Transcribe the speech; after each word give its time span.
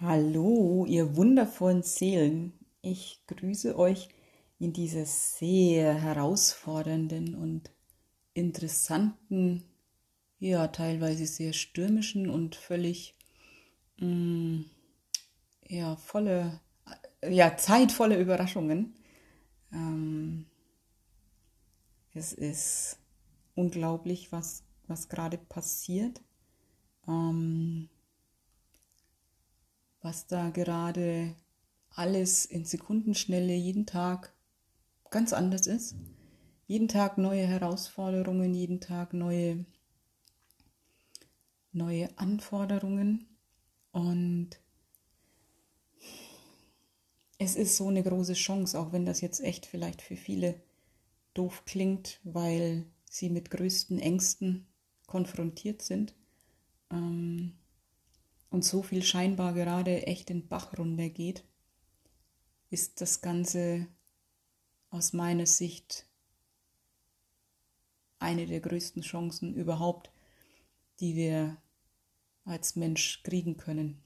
Hallo, 0.00 0.86
ihr 0.86 1.16
wundervollen 1.16 1.82
Seelen. 1.82 2.52
Ich 2.82 3.20
grüße 3.26 3.76
euch 3.76 4.08
in 4.60 4.72
dieser 4.72 5.04
sehr 5.04 5.92
herausfordernden 5.92 7.34
und 7.34 7.72
interessanten, 8.32 9.64
ja, 10.38 10.68
teilweise 10.68 11.26
sehr 11.26 11.52
stürmischen 11.52 12.30
und 12.30 12.54
völlig, 12.54 13.16
mh, 13.96 14.06
mm, 14.06 14.70
ja, 15.66 15.96
volle, 15.96 16.60
ja, 17.28 17.56
zeitvolle 17.56 18.20
Überraschungen. 18.20 18.94
Ähm, 19.72 20.46
es 22.14 22.32
ist 22.32 23.00
unglaublich, 23.56 24.30
was, 24.30 24.62
was 24.86 25.08
gerade 25.08 25.38
passiert. 25.38 26.22
Ähm, 27.08 27.88
was 30.00 30.26
da 30.26 30.50
gerade 30.50 31.34
alles 31.90 32.44
in 32.44 32.64
Sekundenschnelle 32.64 33.54
jeden 33.54 33.86
Tag 33.86 34.32
ganz 35.10 35.32
anders 35.32 35.66
ist. 35.66 35.96
Jeden 36.66 36.88
Tag 36.88 37.18
neue 37.18 37.46
Herausforderungen, 37.46 38.54
jeden 38.54 38.80
Tag 38.80 39.14
neue, 39.14 39.64
neue 41.72 42.16
Anforderungen. 42.18 43.26
Und 43.90 44.50
es 47.38 47.56
ist 47.56 47.76
so 47.76 47.88
eine 47.88 48.02
große 48.02 48.34
Chance, 48.34 48.78
auch 48.78 48.92
wenn 48.92 49.06
das 49.06 49.20
jetzt 49.20 49.40
echt 49.40 49.64
vielleicht 49.64 50.02
für 50.02 50.16
viele 50.16 50.60
doof 51.34 51.64
klingt, 51.64 52.20
weil 52.24 52.84
sie 53.10 53.30
mit 53.30 53.50
größten 53.50 53.98
Ängsten 53.98 54.66
konfrontiert 55.06 55.82
sind. 55.82 56.14
Ähm, 56.90 57.54
und 58.50 58.64
so 58.64 58.82
viel 58.82 59.02
scheinbar 59.02 59.54
gerade 59.54 60.06
echt 60.06 60.28
den 60.28 60.48
Bach 60.48 60.76
runter 60.78 61.08
geht, 61.08 61.44
ist 62.70 63.00
das 63.00 63.20
Ganze 63.20 63.86
aus 64.90 65.12
meiner 65.12 65.46
Sicht 65.46 66.06
eine 68.18 68.46
der 68.46 68.60
größten 68.60 69.02
Chancen 69.02 69.54
überhaupt, 69.54 70.10
die 71.00 71.14
wir 71.14 71.56
als 72.44 72.76
Mensch 72.76 73.22
kriegen 73.22 73.56
können. 73.56 74.02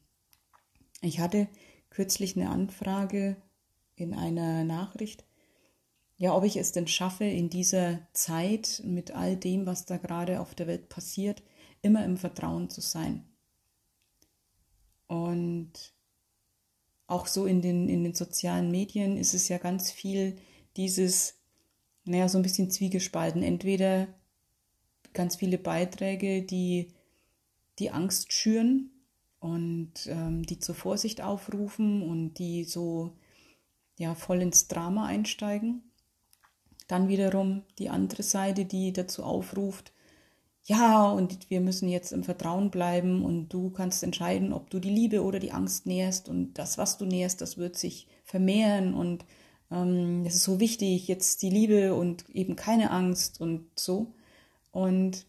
Ich 1.01 1.21
hatte 1.21 1.49
kürzlich 1.91 2.37
eine 2.37 2.51
Anfrage 2.51 3.37
in 3.97 4.15
einer 4.15 4.65
Nachricht, 4.65 5.25
ja, 6.17 6.37
ob 6.37 6.45
ich 6.45 6.57
es 6.57 6.71
denn 6.71 6.87
schaffe, 6.87 7.25
in 7.25 7.51
dieser 7.51 8.07
Zeit 8.13 8.83
mit 8.85 9.11
all 9.11 9.37
dem, 9.37 9.67
was 9.67 9.87
da 9.87 9.97
gerade 9.97 10.41
auf 10.41 10.55
der 10.55 10.69
Welt 10.69 10.89
passiert, 10.89 11.43
immer 11.81 12.05
im 12.05 12.17
Vertrauen 12.17 12.71
zu 12.71 12.81
sein. 12.81 13.32
Und 15.07 15.73
auch 17.07 17.27
so 17.27 17.47
in 17.47 17.61
den, 17.61 17.89
in 17.89 18.05
den 18.05 18.15
sozialen 18.15 18.71
Medien 18.71 19.17
ist 19.17 19.35
es 19.35 19.49
ja 19.49 19.59
ganz 19.59 19.91
viel 19.91 20.39
dieses, 20.77 21.39
naja, 22.05 22.29
so 22.29 22.39
ein 22.39 22.43
bisschen 22.43 22.71
zwiegespalten. 22.71 23.43
Entweder 23.43 24.09
ganz 25.13 25.37
viele 25.37 25.59
Beiträge, 25.59 26.43
die 26.43 26.89
die 27.79 27.91
Angst 27.91 28.33
schüren 28.33 28.91
und 29.41 30.07
ähm, 30.07 30.45
die 30.45 30.59
zur 30.59 30.75
Vorsicht 30.75 31.21
aufrufen 31.21 32.03
und 32.03 32.35
die 32.35 32.65
so 32.65 33.17
ja 33.99 34.15
voll 34.15 34.41
ins 34.41 34.69
Drama 34.69 35.07
einsteigen. 35.07 35.83
Dann 36.89 37.09
wiederum 37.09 37.63
die 37.79 37.89
andere 37.89 38.23
Seite, 38.23 38.65
die 38.65 38.93
dazu 38.93 39.23
aufruft, 39.23 39.93
ja, 40.65 41.11
und 41.11 41.51
wir 41.51 41.61
müssen 41.61 41.89
jetzt 41.89 42.13
im 42.13 42.23
Vertrauen 42.23 42.71
bleiben 42.71 43.25
und 43.25 43.49
du 43.49 43.71
kannst 43.71 44.03
entscheiden, 44.05 44.53
ob 44.53 44.71
du 44.71 44.79
die 44.79 44.91
Liebe 44.91 45.23
oder 45.23 45.41
die 45.41 45.53
Angst 45.53 45.87
nährst. 45.87 46.29
Und 46.29 46.55
das, 46.55 46.79
was 46.79 46.99
du 46.99 47.05
nährst, 47.05 47.41
das 47.41 47.59
wird 47.59 47.77
sich 47.77 48.07
vermehren. 48.25 48.95
Und 48.95 49.25
ähm, 49.73 50.25
ist 50.25 50.43
so 50.43 50.61
wichtig, 50.61 51.09
jetzt 51.09 51.43
die 51.43 51.51
Liebe 51.51 51.95
und 51.95 52.29
eben 52.31 52.55
keine 52.55 52.93
Angst 52.93 53.41
und 53.41 53.67
so. 53.75 54.15
Und 54.71 55.27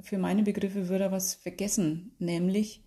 für 0.00 0.18
meine 0.18 0.42
Begriffe 0.42 0.88
würde 0.88 1.04
er 1.04 1.12
was 1.12 1.34
vergessen, 1.34 2.14
nämlich, 2.18 2.82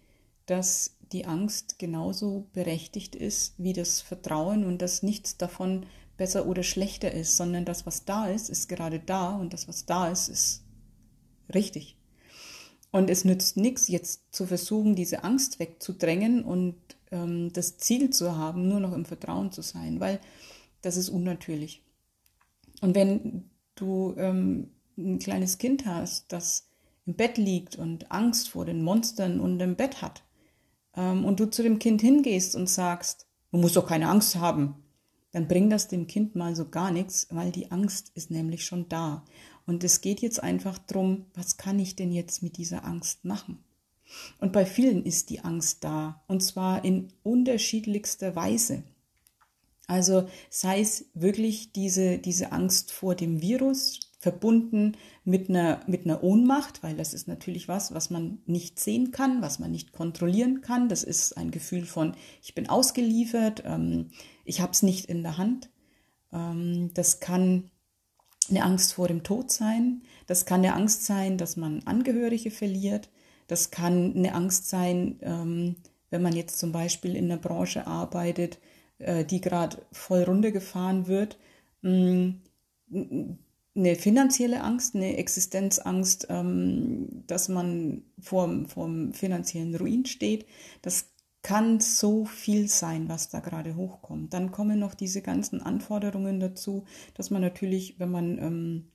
dass 0.45 0.95
die 1.11 1.25
Angst 1.25 1.79
genauso 1.79 2.47
berechtigt 2.53 3.15
ist 3.15 3.55
wie 3.57 3.73
das 3.73 3.99
Vertrauen 4.01 4.63
und 4.63 4.81
dass 4.81 5.01
nichts 5.01 5.37
davon 5.37 5.87
besser 6.17 6.45
oder 6.45 6.61
schlechter 6.61 7.11
ist, 7.11 7.35
sondern 7.35 7.65
das, 7.65 7.87
was 7.87 8.05
da 8.05 8.27
ist, 8.27 8.49
ist 8.49 8.69
gerade 8.69 8.99
da. 8.99 9.35
Und 9.35 9.53
das, 9.53 9.67
was 9.67 9.87
da 9.87 10.09
ist, 10.09 10.29
ist 10.29 10.63
richtig. 11.53 11.97
Und 12.91 13.09
es 13.09 13.23
nützt 13.23 13.57
nichts, 13.57 13.87
jetzt 13.87 14.21
zu 14.31 14.47
versuchen, 14.47 14.95
diese 14.95 15.23
Angst 15.23 15.59
wegzudrängen 15.59 16.43
und 16.43 16.75
ähm, 17.11 17.53
das 17.53 17.77
Ziel 17.77 18.09
zu 18.09 18.35
haben, 18.35 18.67
nur 18.67 18.79
noch 18.79 18.93
im 18.93 19.05
Vertrauen 19.05 19.51
zu 19.51 19.61
sein, 19.61 19.99
weil 19.99 20.19
das 20.81 20.97
ist 20.97 21.09
unnatürlich. 21.09 21.83
Und 22.81 22.95
wenn 22.95 23.49
du 23.75 24.15
ähm, 24.17 24.71
ein 24.97 25.19
kleines 25.19 25.57
Kind 25.57 25.85
hast, 25.85 26.31
das 26.31 26.67
im 27.05 27.15
Bett 27.15 27.37
liegt 27.37 27.75
und 27.75 28.11
Angst 28.11 28.49
vor 28.49 28.65
den 28.65 28.83
Monstern 28.83 29.39
und 29.39 29.59
im 29.59 29.75
Bett 29.75 30.01
hat, 30.01 30.23
ähm, 30.95 31.25
und 31.25 31.39
du 31.39 31.49
zu 31.49 31.63
dem 31.63 31.79
Kind 31.79 32.01
hingehst 32.01 32.55
und 32.55 32.69
sagst, 32.69 33.27
du 33.51 33.57
musst 33.57 33.75
doch 33.75 33.87
keine 33.87 34.09
Angst 34.09 34.35
haben, 34.35 34.75
dann 35.31 35.47
bringt 35.47 35.71
das 35.71 35.87
dem 35.87 36.07
Kind 36.07 36.35
mal 36.35 36.55
so 36.55 36.69
gar 36.69 36.91
nichts, 36.91 37.27
weil 37.29 37.51
die 37.51 37.71
Angst 37.71 38.11
ist 38.15 38.31
nämlich 38.31 38.65
schon 38.65 38.89
da. 38.89 39.23
Und 39.69 39.83
es 39.83 40.01
geht 40.01 40.19
jetzt 40.21 40.41
einfach 40.41 40.79
darum, 40.79 41.27
was 41.35 41.57
kann 41.57 41.77
ich 41.77 41.95
denn 41.95 42.11
jetzt 42.11 42.41
mit 42.41 42.57
dieser 42.57 42.85
Angst 42.85 43.23
machen? 43.23 43.59
Und 44.39 44.51
bei 44.51 44.65
vielen 44.65 45.05
ist 45.05 45.29
die 45.29 45.41
Angst 45.41 45.83
da, 45.83 46.23
und 46.27 46.41
zwar 46.41 46.83
in 46.83 47.09
unterschiedlichster 47.21 48.35
Weise. 48.35 48.81
Also 49.85 50.27
sei 50.49 50.81
es 50.81 51.05
wirklich 51.13 51.71
diese, 51.71 52.17
diese 52.17 52.51
Angst 52.51 52.91
vor 52.91 53.13
dem 53.13 53.43
Virus, 53.43 53.99
verbunden 54.17 54.97
mit 55.23 55.49
einer, 55.49 55.81
mit 55.85 56.03
einer 56.03 56.23
Ohnmacht, 56.23 56.81
weil 56.81 56.97
das 56.97 57.13
ist 57.13 57.27
natürlich 57.27 57.67
was, 57.67 57.93
was 57.93 58.09
man 58.09 58.39
nicht 58.47 58.79
sehen 58.79 59.11
kann, 59.11 59.43
was 59.43 59.59
man 59.59 59.69
nicht 59.69 59.91
kontrollieren 59.91 60.61
kann. 60.61 60.89
Das 60.89 61.03
ist 61.03 61.37
ein 61.37 61.51
Gefühl 61.51 61.85
von, 61.85 62.15
ich 62.41 62.55
bin 62.55 62.67
ausgeliefert, 62.67 63.61
ähm, 63.67 64.09
ich 64.45 64.61
habe 64.61 64.71
es 64.71 64.81
nicht 64.81 65.05
in 65.05 65.21
der 65.21 65.37
Hand. 65.37 65.69
Ähm, 66.33 66.89
das 66.95 67.19
kann 67.19 67.69
eine 68.49 68.63
Angst 68.63 68.93
vor 68.93 69.07
dem 69.07 69.23
Tod 69.23 69.51
sein. 69.51 70.01
Das 70.27 70.45
kann 70.45 70.61
eine 70.61 70.73
Angst 70.73 71.05
sein, 71.05 71.37
dass 71.37 71.57
man 71.57 71.81
Angehörige 71.85 72.51
verliert. 72.51 73.09
Das 73.47 73.71
kann 73.71 74.15
eine 74.15 74.33
Angst 74.35 74.69
sein, 74.69 75.19
ähm, 75.21 75.75
wenn 76.09 76.21
man 76.21 76.35
jetzt 76.35 76.59
zum 76.59 76.71
Beispiel 76.71 77.15
in 77.15 77.25
einer 77.25 77.41
Branche 77.41 77.87
arbeitet, 77.87 78.59
äh, 78.99 79.25
die 79.25 79.41
gerade 79.41 79.77
voll 79.91 80.23
runtergefahren 80.23 81.07
wird. 81.07 81.37
Mm, 81.81 82.31
eine 83.75 83.95
finanzielle 83.95 84.61
Angst, 84.63 84.95
eine 84.95 85.17
Existenzangst, 85.17 86.27
ähm, 86.29 87.23
dass 87.27 87.49
man 87.49 88.03
vor, 88.19 88.65
vor 88.67 88.87
dem 88.87 89.13
finanziellen 89.13 89.75
Ruin 89.75 90.05
steht. 90.05 90.45
Das 90.81 91.07
kann 91.41 91.79
so 91.79 92.25
viel 92.25 92.67
sein, 92.67 93.07
was 93.07 93.29
da 93.29 93.39
gerade 93.39 93.75
hochkommt. 93.75 94.33
Dann 94.33 94.51
kommen 94.51 94.79
noch 94.79 94.93
diese 94.93 95.21
ganzen 95.21 95.61
Anforderungen 95.61 96.39
dazu, 96.39 96.85
dass 97.13 97.29
man 97.29 97.41
natürlich, 97.41 97.99
wenn 97.99 98.11
man 98.11 98.37
ähm, 98.39 98.91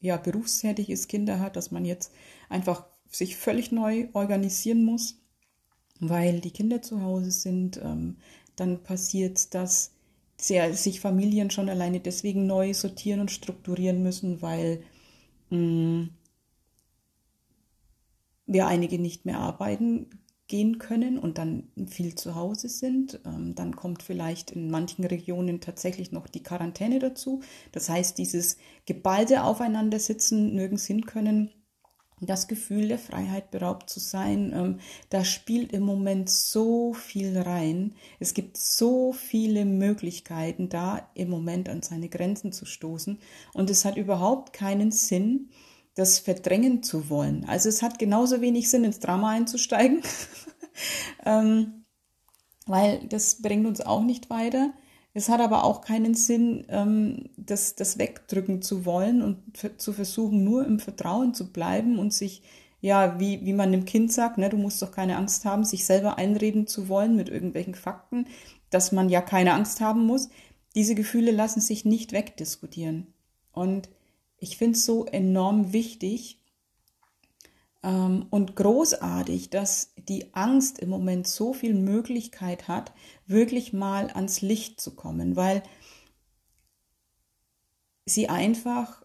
ja 0.00 0.16
berufstätig 0.16 0.90
ist, 0.90 1.08
Kinder 1.08 1.40
hat, 1.40 1.56
dass 1.56 1.70
man 1.70 1.84
jetzt 1.84 2.12
einfach 2.48 2.86
sich 3.10 3.36
völlig 3.36 3.72
neu 3.72 4.08
organisieren 4.12 4.84
muss, 4.84 5.20
weil 5.98 6.40
die 6.40 6.52
Kinder 6.52 6.82
zu 6.82 7.02
Hause 7.02 7.30
sind. 7.30 7.80
Ähm, 7.82 8.18
dann 8.54 8.82
passiert, 8.82 9.54
dass 9.54 9.92
sehr, 10.38 10.72
sich 10.74 11.00
Familien 11.00 11.50
schon 11.50 11.68
alleine 11.68 12.00
deswegen 12.00 12.46
neu 12.46 12.74
sortieren 12.74 13.20
und 13.20 13.30
strukturieren 13.30 14.02
müssen, 14.02 14.40
weil 14.40 14.82
mh, 15.50 15.58
mm, 15.58 16.10
wir 18.46 18.66
einige 18.66 18.98
nicht 18.98 19.24
mehr 19.24 19.38
arbeiten 19.40 20.08
gehen 20.48 20.78
können 20.78 21.18
und 21.18 21.38
dann 21.38 21.68
viel 21.88 22.14
zu 22.14 22.34
Hause 22.34 22.68
sind. 22.68 23.20
Ähm, 23.26 23.54
dann 23.54 23.74
kommt 23.74 24.02
vielleicht 24.02 24.52
in 24.52 24.70
manchen 24.70 25.04
Regionen 25.04 25.60
tatsächlich 25.60 26.12
noch 26.12 26.28
die 26.28 26.42
Quarantäne 26.42 26.98
dazu. 26.98 27.40
Das 27.72 27.88
heißt, 27.88 28.16
dieses 28.18 28.56
geballte 28.84 29.42
Aufeinandersitzen, 29.42 30.54
nirgends 30.54 30.86
hin 30.86 31.06
können, 31.06 31.50
das 32.20 32.48
Gefühl 32.48 32.88
der 32.88 32.98
Freiheit 32.98 33.50
beraubt 33.50 33.90
zu 33.90 34.00
sein, 34.00 34.52
ähm, 34.54 34.80
da 35.10 35.24
spielt 35.24 35.72
im 35.72 35.82
Moment 35.82 36.30
so 36.30 36.94
viel 36.94 37.38
rein. 37.38 37.94
Es 38.20 38.32
gibt 38.32 38.56
so 38.56 39.12
viele 39.12 39.64
Möglichkeiten, 39.66 40.70
da 40.70 41.10
im 41.14 41.28
Moment 41.28 41.68
an 41.68 41.82
seine 41.82 42.08
Grenzen 42.08 42.52
zu 42.52 42.64
stoßen. 42.64 43.18
Und 43.52 43.68
es 43.68 43.84
hat 43.84 43.98
überhaupt 43.98 44.54
keinen 44.54 44.92
Sinn, 44.92 45.50
das 45.96 46.18
verdrängen 46.20 46.82
zu 46.82 47.10
wollen. 47.10 47.44
Also 47.48 47.68
es 47.68 47.82
hat 47.82 47.98
genauso 47.98 48.40
wenig 48.40 48.70
Sinn, 48.70 48.84
ins 48.84 49.00
Drama 49.00 49.30
einzusteigen, 49.30 50.02
ähm, 51.26 51.84
weil 52.66 53.00
das 53.08 53.42
bringt 53.42 53.66
uns 53.66 53.80
auch 53.80 54.02
nicht 54.02 54.30
weiter. 54.30 54.72
Es 55.14 55.30
hat 55.30 55.40
aber 55.40 55.64
auch 55.64 55.80
keinen 55.80 56.14
Sinn, 56.14 56.66
ähm, 56.68 57.30
das, 57.38 57.74
das 57.74 57.98
wegdrücken 57.98 58.60
zu 58.60 58.84
wollen 58.84 59.22
und 59.22 59.56
zu 59.80 59.94
versuchen, 59.94 60.44
nur 60.44 60.66
im 60.66 60.78
Vertrauen 60.78 61.32
zu 61.32 61.50
bleiben 61.52 61.98
und 61.98 62.12
sich 62.12 62.42
ja, 62.82 63.18
wie, 63.18 63.44
wie 63.44 63.54
man 63.54 63.68
einem 63.68 63.86
Kind 63.86 64.12
sagt, 64.12 64.36
ne, 64.36 64.50
du 64.50 64.58
musst 64.58 64.82
doch 64.82 64.92
keine 64.92 65.16
Angst 65.16 65.44
haben, 65.46 65.64
sich 65.64 65.86
selber 65.86 66.18
einreden 66.18 66.66
zu 66.66 66.88
wollen 66.88 67.16
mit 67.16 67.30
irgendwelchen 67.30 67.74
Fakten, 67.74 68.26
dass 68.70 68.92
man 68.92 69.08
ja 69.08 69.22
keine 69.22 69.54
Angst 69.54 69.80
haben 69.80 70.04
muss. 70.04 70.28
Diese 70.74 70.94
Gefühle 70.94 71.30
lassen 71.30 71.60
sich 71.60 71.86
nicht 71.86 72.12
wegdiskutieren. 72.12 73.06
Und 73.52 73.88
ich 74.38 74.56
finde 74.56 74.76
es 74.76 74.84
so 74.84 75.06
enorm 75.06 75.72
wichtig 75.72 76.42
ähm, 77.82 78.26
und 78.30 78.56
großartig, 78.56 79.50
dass 79.50 79.94
die 79.96 80.34
Angst 80.34 80.78
im 80.78 80.88
Moment 80.88 81.26
so 81.26 81.52
viel 81.52 81.74
Möglichkeit 81.74 82.68
hat, 82.68 82.92
wirklich 83.26 83.72
mal 83.72 84.10
ans 84.10 84.40
Licht 84.40 84.80
zu 84.80 84.94
kommen, 84.94 85.36
weil 85.36 85.62
sie 88.04 88.28
einfach 88.28 89.04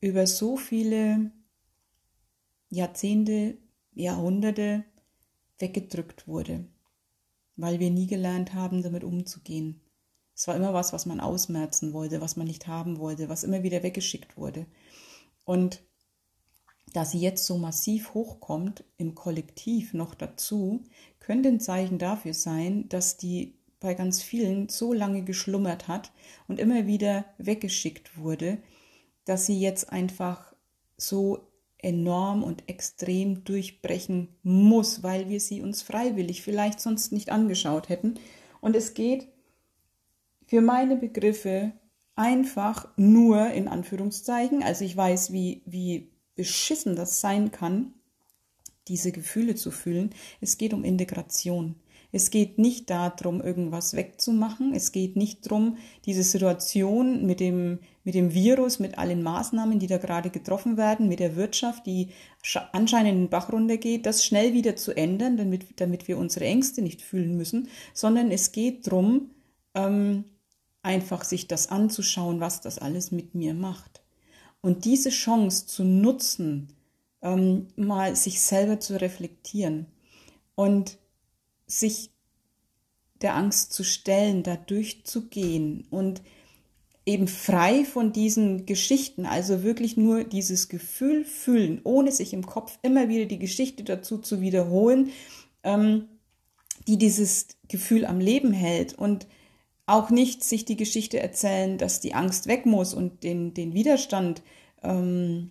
über 0.00 0.26
so 0.26 0.56
viele 0.56 1.30
Jahrzehnte, 2.70 3.58
Jahrhunderte 3.94 4.84
weggedrückt 5.58 6.26
wurde, 6.26 6.64
weil 7.56 7.80
wir 7.80 7.90
nie 7.90 8.06
gelernt 8.06 8.54
haben, 8.54 8.82
damit 8.82 9.04
umzugehen. 9.04 9.81
Es 10.42 10.48
war 10.48 10.56
immer 10.56 10.74
was, 10.74 10.92
was 10.92 11.06
man 11.06 11.20
ausmerzen 11.20 11.92
wollte, 11.92 12.20
was 12.20 12.34
man 12.34 12.48
nicht 12.48 12.66
haben 12.66 12.98
wollte, 12.98 13.28
was 13.28 13.44
immer 13.44 13.62
wieder 13.62 13.84
weggeschickt 13.84 14.36
wurde. 14.36 14.66
Und 15.44 15.84
da 16.92 17.04
sie 17.04 17.20
jetzt 17.20 17.46
so 17.46 17.58
massiv 17.58 18.12
hochkommt, 18.12 18.82
im 18.96 19.14
Kollektiv 19.14 19.94
noch 19.94 20.16
dazu, 20.16 20.82
könnte 21.20 21.48
ein 21.48 21.60
Zeichen 21.60 21.98
dafür 21.98 22.34
sein, 22.34 22.88
dass 22.88 23.16
die 23.16 23.54
bei 23.78 23.94
ganz 23.94 24.20
vielen 24.20 24.68
so 24.68 24.92
lange 24.92 25.22
geschlummert 25.22 25.86
hat 25.86 26.10
und 26.48 26.58
immer 26.58 26.88
wieder 26.88 27.24
weggeschickt 27.38 28.18
wurde, 28.18 28.58
dass 29.24 29.46
sie 29.46 29.60
jetzt 29.60 29.92
einfach 29.92 30.56
so 30.96 31.46
enorm 31.78 32.42
und 32.42 32.68
extrem 32.68 33.44
durchbrechen 33.44 34.26
muss, 34.42 35.04
weil 35.04 35.28
wir 35.28 35.38
sie 35.38 35.62
uns 35.62 35.82
freiwillig 35.82 36.42
vielleicht 36.42 36.80
sonst 36.80 37.12
nicht 37.12 37.30
angeschaut 37.30 37.88
hätten. 37.88 38.14
Und 38.60 38.74
es 38.74 38.94
geht 38.94 39.28
für 40.52 40.60
meine 40.60 40.96
Begriffe 40.96 41.72
einfach 42.14 42.86
nur 42.98 43.52
in 43.52 43.68
Anführungszeichen, 43.68 44.62
also 44.62 44.84
ich 44.84 44.94
weiß, 44.94 45.32
wie, 45.32 45.62
wie 45.64 46.10
beschissen 46.34 46.94
das 46.94 47.22
sein 47.22 47.50
kann, 47.50 47.94
diese 48.86 49.12
Gefühle 49.12 49.54
zu 49.54 49.70
fühlen. 49.70 50.10
Es 50.42 50.58
geht 50.58 50.74
um 50.74 50.84
Integration. 50.84 51.76
Es 52.14 52.28
geht 52.28 52.58
nicht 52.58 52.90
darum, 52.90 53.40
irgendwas 53.40 53.96
wegzumachen. 53.96 54.74
Es 54.74 54.92
geht 54.92 55.16
nicht 55.16 55.46
darum, 55.46 55.78
diese 56.04 56.22
Situation 56.22 57.24
mit 57.24 57.40
dem, 57.40 57.78
mit 58.04 58.14
dem 58.14 58.34
Virus, 58.34 58.78
mit 58.78 58.98
allen 58.98 59.22
Maßnahmen, 59.22 59.78
die 59.78 59.86
da 59.86 59.96
gerade 59.96 60.28
getroffen 60.28 60.76
werden, 60.76 61.08
mit 61.08 61.20
der 61.20 61.34
Wirtschaft, 61.34 61.86
die 61.86 62.08
anscheinend 62.72 63.12
in 63.12 63.18
den 63.20 63.30
Bach 63.30 63.50
runtergeht, 63.50 64.04
das 64.04 64.22
schnell 64.22 64.52
wieder 64.52 64.76
zu 64.76 64.94
ändern, 64.94 65.38
damit, 65.38 65.80
damit 65.80 66.08
wir 66.08 66.18
unsere 66.18 66.44
Ängste 66.44 66.82
nicht 66.82 67.00
fühlen 67.00 67.38
müssen, 67.38 67.68
sondern 67.94 68.30
es 68.30 68.52
geht 68.52 68.86
darum, 68.86 69.30
ähm, 69.74 70.24
einfach 70.82 71.24
sich 71.24 71.48
das 71.48 71.68
anzuschauen, 71.68 72.40
was 72.40 72.60
das 72.60 72.78
alles 72.78 73.12
mit 73.12 73.34
mir 73.34 73.54
macht. 73.54 74.02
Und 74.60 74.84
diese 74.84 75.10
Chance 75.10 75.66
zu 75.66 75.84
nutzen, 75.84 76.68
ähm, 77.22 77.68
mal 77.76 78.16
sich 78.16 78.40
selber 78.40 78.80
zu 78.80 79.00
reflektieren 79.00 79.86
und 80.54 80.98
sich 81.66 82.10
der 83.22 83.36
Angst 83.36 83.72
zu 83.72 83.84
stellen, 83.84 84.42
da 84.42 84.56
durchzugehen 84.56 85.86
und 85.90 86.22
eben 87.06 87.28
frei 87.28 87.84
von 87.84 88.12
diesen 88.12 88.66
Geschichten, 88.66 89.26
also 89.26 89.62
wirklich 89.62 89.96
nur 89.96 90.24
dieses 90.24 90.68
Gefühl 90.68 91.24
fühlen, 91.24 91.80
ohne 91.84 92.12
sich 92.12 92.32
im 92.32 92.46
Kopf 92.46 92.78
immer 92.82 93.08
wieder 93.08 93.26
die 93.26 93.38
Geschichte 93.38 93.82
dazu 93.82 94.18
zu 94.18 94.40
wiederholen, 94.40 95.10
ähm, 95.64 96.08
die 96.86 96.98
dieses 96.98 97.48
Gefühl 97.68 98.04
am 98.04 98.20
Leben 98.20 98.52
hält 98.52 98.94
und 98.94 99.26
auch 99.92 100.10
nicht 100.10 100.42
sich 100.42 100.64
die 100.64 100.76
Geschichte 100.76 101.20
erzählen, 101.20 101.76
dass 101.76 102.00
die 102.00 102.14
Angst 102.14 102.46
weg 102.46 102.64
muss 102.66 102.94
und 102.94 103.22
den, 103.22 103.52
den 103.54 103.74
Widerstand 103.74 104.42
ähm, 104.82 105.50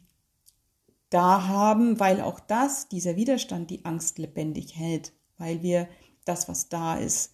da 1.10 1.48
haben, 1.48 2.00
weil 2.00 2.22
auch 2.22 2.40
das, 2.40 2.88
dieser 2.88 3.16
Widerstand, 3.16 3.70
die 3.70 3.86
Angst 3.86 4.18
lebendig 4.18 4.76
hält, 4.76 5.14
weil 5.38 5.62
wir 5.62 5.88
das, 6.26 6.50
was 6.50 6.70
da 6.70 6.96
ist, 6.96 7.34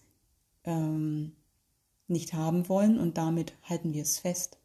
ähm, 0.64 1.32
nicht 2.08 2.34
haben 2.34 2.68
wollen 2.68 2.98
und 2.98 3.16
damit 3.16 3.54
halten 3.62 3.94
wir 3.94 4.02
es 4.02 4.18
fest. 4.18 4.58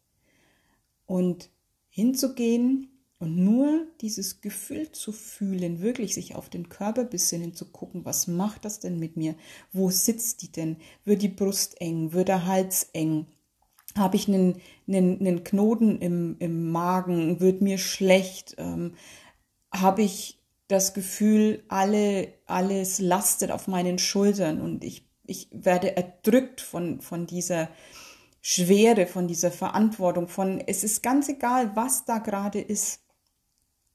Und 1.06 1.50
hinzugehen 1.88 2.90
und 3.24 3.36
nur 3.36 3.86
dieses 4.02 4.42
Gefühl 4.42 4.92
zu 4.92 5.10
fühlen, 5.10 5.80
wirklich 5.80 6.12
sich 6.12 6.34
auf 6.34 6.50
den 6.50 6.68
Körper 6.68 7.04
besinnen, 7.04 7.54
zu 7.54 7.64
gucken, 7.64 8.04
was 8.04 8.26
macht 8.26 8.66
das 8.66 8.80
denn 8.80 8.98
mit 8.98 9.16
mir? 9.16 9.34
Wo 9.72 9.88
sitzt 9.88 10.42
die 10.42 10.52
denn? 10.52 10.76
Wird 11.06 11.22
die 11.22 11.28
Brust 11.28 11.80
eng? 11.80 12.12
Wird 12.12 12.28
der 12.28 12.44
Hals 12.44 12.90
eng? 12.92 13.26
Habe 13.96 14.16
ich 14.16 14.28
einen, 14.28 14.60
einen, 14.86 15.20
einen 15.20 15.42
Knoten 15.42 16.00
im, 16.00 16.36
im 16.38 16.70
Magen? 16.70 17.40
Wird 17.40 17.62
mir 17.62 17.78
schlecht? 17.78 18.56
Ähm, 18.58 18.94
Habe 19.72 20.02
ich 20.02 20.38
das 20.68 20.92
Gefühl, 20.92 21.64
alle, 21.68 22.28
alles 22.44 22.98
lastet 22.98 23.50
auf 23.50 23.68
meinen 23.68 23.98
Schultern 23.98 24.60
und 24.60 24.84
ich, 24.84 25.08
ich 25.24 25.48
werde 25.50 25.96
erdrückt 25.96 26.60
von, 26.60 27.00
von 27.00 27.26
dieser 27.26 27.70
Schwere, 28.42 29.06
von 29.06 29.28
dieser 29.28 29.50
Verantwortung, 29.50 30.28
von, 30.28 30.60
es 30.60 30.84
ist 30.84 31.02
ganz 31.02 31.30
egal, 31.30 31.74
was 31.74 32.04
da 32.04 32.18
gerade 32.18 32.60
ist. 32.60 33.03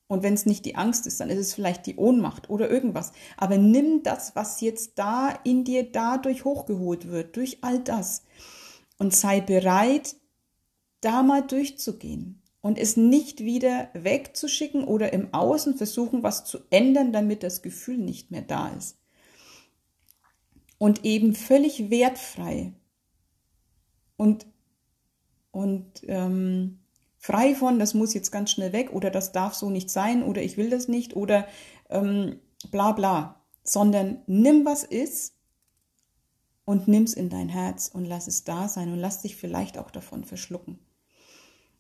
Und 0.09 0.23
wenn 0.23 0.33
es 0.33 0.47
nicht 0.47 0.65
die 0.65 0.75
Angst 0.75 1.05
ist, 1.05 1.19
dann 1.19 1.29
ist 1.29 1.37
es 1.37 1.53
vielleicht 1.53 1.85
die 1.85 1.95
Ohnmacht 1.95 2.49
oder 2.49 2.67
irgendwas. 2.67 3.11
Aber 3.37 3.59
nimm 3.59 4.01
das, 4.01 4.35
was 4.35 4.59
jetzt 4.59 4.97
da 4.97 5.29
in 5.43 5.63
dir 5.63 5.83
dadurch 5.83 6.45
hochgeholt 6.45 7.09
wird, 7.09 7.35
durch 7.35 7.59
all 7.61 7.77
das. 7.77 8.23
Und 8.97 9.13
sei 9.13 9.39
bereit, 9.39 10.15
da 11.01 11.21
mal 11.21 11.43
durchzugehen 11.43 12.41
und 12.59 12.79
es 12.79 12.97
nicht 12.97 13.41
wieder 13.41 13.89
wegzuschicken 13.93 14.83
oder 14.83 15.13
im 15.13 15.31
Außen 15.31 15.77
versuchen, 15.77 16.23
was 16.23 16.43
zu 16.43 16.57
ändern, 16.71 17.13
damit 17.13 17.43
das 17.43 17.61
Gefühl 17.61 17.99
nicht 17.99 18.31
mehr 18.31 18.41
da 18.41 18.69
ist. 18.69 18.97
Und 20.79 21.05
eben 21.05 21.35
völlig 21.35 21.91
wertfrei 21.91 22.73
und, 24.17 24.47
und 25.51 26.01
ähm, 26.07 26.79
frei 27.19 27.53
von, 27.53 27.77
das 27.77 27.93
muss 27.93 28.13
jetzt 28.13 28.31
ganz 28.31 28.49
schnell 28.49 28.73
weg 28.73 28.91
oder 28.91 29.11
das 29.11 29.31
darf 29.31 29.53
so 29.53 29.69
nicht 29.69 29.91
sein 29.91 30.23
oder 30.23 30.41
ich 30.41 30.57
will 30.57 30.69
das 30.69 30.87
nicht 30.87 31.15
oder 31.15 31.45
ähm, 31.89 32.39
bla 32.71 32.93
bla, 32.93 33.41
sondern 33.63 34.21
nimm 34.25 34.65
was 34.65 34.83
ist 34.83 35.35
und 36.65 36.87
nimm's 36.87 37.13
in 37.13 37.29
dein 37.29 37.49
Herz 37.49 37.91
und 37.93 38.05
lass 38.05 38.27
es 38.27 38.45
da 38.45 38.69
sein 38.69 38.91
und 38.91 38.99
lass 38.99 39.21
dich 39.21 39.35
vielleicht 39.35 39.77
auch 39.77 39.91
davon 39.91 40.23
verschlucken. 40.23 40.79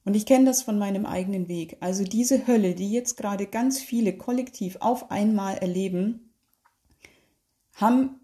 Und 0.03 0.15
ich 0.15 0.25
kenne 0.25 0.45
das 0.45 0.61
von 0.63 0.79
meinem 0.79 1.05
eigenen 1.05 1.47
Weg. 1.47 1.77
Also 1.81 2.03
diese 2.03 2.47
Hölle, 2.47 2.73
die 2.73 2.91
jetzt 2.91 3.15
gerade 3.15 3.45
ganz 3.45 3.79
viele 3.79 4.17
kollektiv 4.17 4.77
auf 4.79 5.11
einmal 5.11 5.57
erleben, 5.57 6.31
haben 7.73 8.19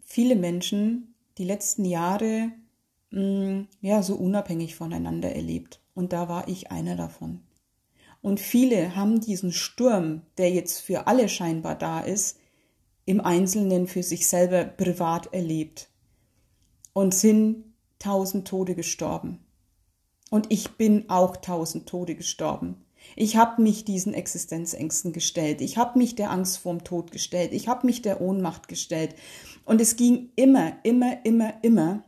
viele 0.00 0.36
Menschen 0.36 1.14
die 1.38 1.44
letzten 1.44 1.84
Jahre 1.84 2.52
mh, 3.10 3.20
mm, 3.20 3.68
ja 3.80 4.02
so 4.02 4.14
unabhängig 4.14 4.74
voneinander 4.74 5.34
erlebt. 5.34 5.79
Und 5.94 6.12
da 6.12 6.28
war 6.28 6.48
ich 6.48 6.70
einer 6.70 6.96
davon. 6.96 7.40
Und 8.22 8.40
viele 8.40 8.96
haben 8.96 9.20
diesen 9.20 9.52
Sturm, 9.52 10.22
der 10.36 10.50
jetzt 10.50 10.80
für 10.80 11.06
alle 11.06 11.28
scheinbar 11.28 11.74
da 11.74 12.00
ist, 12.00 12.38
im 13.06 13.20
Einzelnen 13.20 13.86
für 13.86 14.02
sich 14.02 14.28
selber 14.28 14.64
privat 14.64 15.32
erlebt 15.32 15.88
und 16.92 17.14
sind 17.14 17.64
tausend 17.98 18.46
Tode 18.46 18.74
gestorben. 18.74 19.40
Und 20.30 20.46
ich 20.52 20.70
bin 20.72 21.08
auch 21.08 21.36
tausend 21.36 21.88
Tode 21.88 22.14
gestorben. 22.14 22.84
Ich 23.16 23.36
habe 23.36 23.62
mich 23.62 23.84
diesen 23.84 24.14
Existenzängsten 24.14 25.12
gestellt. 25.12 25.60
Ich 25.60 25.76
habe 25.76 25.98
mich 25.98 26.14
der 26.14 26.30
Angst 26.30 26.58
vorm 26.58 26.84
Tod 26.84 27.10
gestellt. 27.10 27.52
Ich 27.52 27.66
habe 27.66 27.86
mich 27.86 28.02
der 28.02 28.20
Ohnmacht 28.20 28.68
gestellt. 28.68 29.14
Und 29.64 29.80
es 29.80 29.96
ging 29.96 30.30
immer, 30.36 30.74
immer, 30.84 31.24
immer, 31.24 31.54
immer 31.62 32.04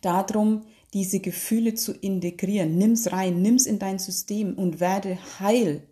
darum, 0.00 0.62
diese 0.98 1.20
Gefühle 1.20 1.74
zu 1.74 1.92
integrieren. 1.92 2.76
Nimm's 2.76 3.12
rein, 3.12 3.40
nimm's 3.40 3.66
in 3.66 3.78
dein 3.78 4.00
System 4.00 4.54
und 4.54 4.80
werde 4.80 5.16
heil. 5.38 5.84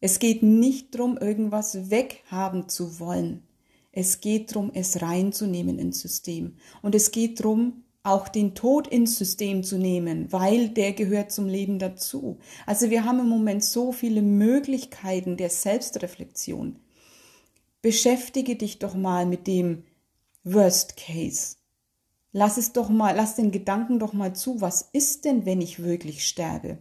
Es 0.00 0.18
geht 0.18 0.42
nicht 0.42 0.96
darum, 0.96 1.16
irgendwas 1.16 1.88
weghaben 1.88 2.68
zu 2.68 2.98
wollen. 2.98 3.44
Es 3.92 4.20
geht 4.20 4.50
darum, 4.50 4.72
es 4.74 5.02
reinzunehmen 5.02 5.78
ins 5.78 6.00
System. 6.00 6.56
Und 6.82 6.96
es 6.96 7.12
geht 7.12 7.38
darum, 7.38 7.84
auch 8.02 8.26
den 8.26 8.56
Tod 8.56 8.88
ins 8.88 9.16
System 9.16 9.62
zu 9.62 9.78
nehmen, 9.78 10.32
weil 10.32 10.70
der 10.70 10.94
gehört 10.94 11.30
zum 11.30 11.46
Leben 11.46 11.78
dazu. 11.78 12.38
Also 12.66 12.90
wir 12.90 13.04
haben 13.04 13.20
im 13.20 13.28
Moment 13.28 13.62
so 13.62 13.92
viele 13.92 14.22
Möglichkeiten 14.22 15.36
der 15.36 15.50
Selbstreflexion. 15.50 16.80
Beschäftige 17.82 18.56
dich 18.56 18.80
doch 18.80 18.96
mal 18.96 19.26
mit 19.26 19.46
dem 19.46 19.84
Worst 20.42 20.96
Case. 20.96 21.61
Lass 22.32 22.56
es 22.56 22.72
doch 22.72 22.88
mal, 22.88 23.14
lass 23.14 23.36
den 23.36 23.50
Gedanken 23.50 23.98
doch 23.98 24.14
mal 24.14 24.34
zu, 24.34 24.60
was 24.60 24.88
ist 24.92 25.24
denn, 25.24 25.44
wenn 25.44 25.60
ich 25.60 25.82
wirklich 25.82 26.26
sterbe? 26.26 26.78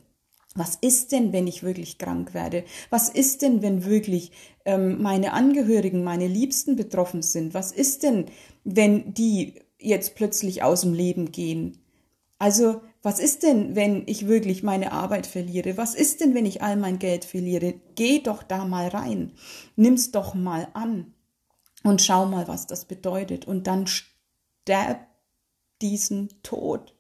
Was 0.55 0.75
ist 0.75 1.12
denn, 1.12 1.31
wenn 1.31 1.48
ich 1.48 1.63
wirklich 1.63 1.98
krank 1.98 2.34
werde? 2.34 2.65
Was 2.89 3.08
ist 3.10 3.41
denn, 3.41 3.62
wenn 3.62 3.86
wirklich 3.86 4.31
ähm, 4.65 5.01
meine 5.01 5.34
Angehörigen, 5.34 6.03
meine 6.03 6.27
Liebsten 6.27 6.75
betroffen 6.75 7.22
sind? 7.22 7.53
Was 7.53 7.72
ist 7.72 8.03
denn, 8.03 8.25
wenn 8.63 9.13
die 9.13 9.55
jetzt 9.79 10.15
plötzlich 10.15 10.63
aus 10.63 10.81
dem 10.81 10.93
Leben 10.93 11.31
gehen? 11.31 11.77
Also, 12.38 12.81
was 13.01 13.20
ist 13.20 13.43
denn, 13.43 13.75
wenn 13.75 14.03
ich 14.08 14.27
wirklich 14.27 14.62
meine 14.62 14.91
Arbeit 14.91 15.25
verliere? 15.25 15.77
Was 15.77 15.96
ist 15.96 16.22
denn, 16.22 16.36
wenn 16.36 16.46
ich 16.46 16.62
all 16.62 16.75
mein 16.75 17.00
Geld 17.00 17.24
verliere? 17.25 17.75
Geh 17.96 18.20
doch 18.20 18.43
da 18.43 18.65
mal 18.65 18.89
rein. 18.89 19.31
Nimm's 19.75 20.12
doch 20.12 20.34
mal 20.34 20.67
an 20.74 21.13
und 21.84 22.01
schau 22.01 22.25
mal, 22.25 22.48
was 22.48 22.67
das 22.67 22.86
bedeutet. 22.86 23.46
Und 23.46 23.67
dann 23.67 23.88
sterb 23.88 25.08
diesen 25.82 26.30
Tod. 26.44 26.96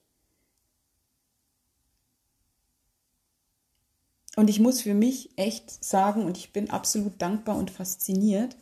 Und 4.35 4.49
ich 4.49 4.59
muss 4.59 4.81
für 4.81 4.93
mich 4.93 5.37
echt 5.37 5.83
sagen, 5.83 6.23
und 6.23 6.37
ich 6.37 6.53
bin 6.53 6.69
absolut 6.69 7.21
dankbar 7.21 7.57
und 7.57 7.69
fasziniert, 7.69 8.55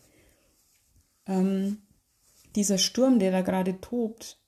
ähm, 1.28 1.78
dieser 2.56 2.78
Sturm, 2.78 3.20
der 3.20 3.32
da 3.32 3.42
gerade 3.42 3.80
tobt, 3.80 4.40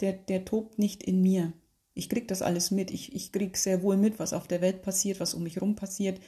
der, 0.00 0.14
der 0.14 0.44
tobt 0.44 0.78
nicht 0.78 1.02
in 1.02 1.22
mir. 1.22 1.52
Ich 1.92 2.08
krieg 2.08 2.26
das 2.28 2.42
alles 2.42 2.70
mit. 2.70 2.90
Ich, 2.90 3.14
ich 3.14 3.30
krieg 3.30 3.56
sehr 3.56 3.82
wohl 3.82 3.96
mit, 3.96 4.18
was 4.18 4.32
auf 4.32 4.48
der 4.48 4.60
Welt 4.60 4.82
passiert, 4.82 5.20
was 5.20 5.34
um 5.34 5.42
mich 5.42 5.56
herum 5.56 5.76
passiert. 5.76 6.20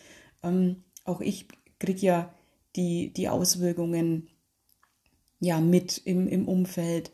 Ähm, 0.42 0.84
auch 1.04 1.20
ich 1.20 1.48
krieg 1.78 2.00
ja 2.02 2.32
die, 2.76 3.12
die 3.12 3.28
Auswirkungen 3.28 4.28
ja 5.40 5.60
mit 5.60 5.98
im, 6.04 6.28
im 6.28 6.46
Umfeld. 6.46 7.10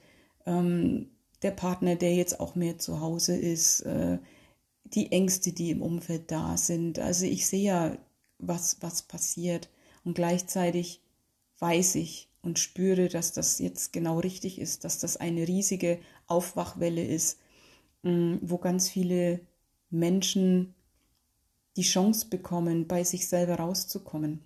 Ähm, 0.47 1.11
der 1.43 1.51
Partner, 1.51 1.97
der 1.97 2.15
jetzt 2.15 2.41
auch 2.41 2.55
mehr 2.55 2.79
zu 2.79 3.01
Hause 3.01 3.37
ist, 3.37 3.81
äh, 3.81 4.19
die 4.85 5.11
Ängste, 5.13 5.53
die 5.53 5.71
im 5.71 5.83
Umfeld 5.83 6.31
da 6.31 6.57
sind. 6.57 6.99
Also 6.99 7.27
ich 7.27 7.47
sehe 7.47 7.65
ja, 7.65 7.99
was, 8.39 8.77
was 8.81 9.03
passiert. 9.03 9.69
Und 10.05 10.15
gleichzeitig 10.15 11.01
weiß 11.59 11.95
ich 11.97 12.29
und 12.43 12.59
spüre, 12.59 13.09
dass 13.09 13.33
das 13.33 13.59
jetzt 13.59 13.93
genau 13.93 14.19
richtig 14.19 14.59
ist, 14.59 14.85
dass 14.85 14.99
das 14.99 15.17
eine 15.17 15.47
riesige 15.47 16.01
Aufwachwelle 16.27 17.05
ist, 17.05 17.39
mm, 18.03 18.37
wo 18.41 18.59
ganz 18.59 18.89
viele 18.89 19.41
Menschen 19.91 20.75
die 21.77 21.83
Chance 21.83 22.27
bekommen, 22.29 22.89
bei 22.89 23.05
sich 23.05 23.29
selber 23.29 23.57
rauszukommen. 23.57 24.41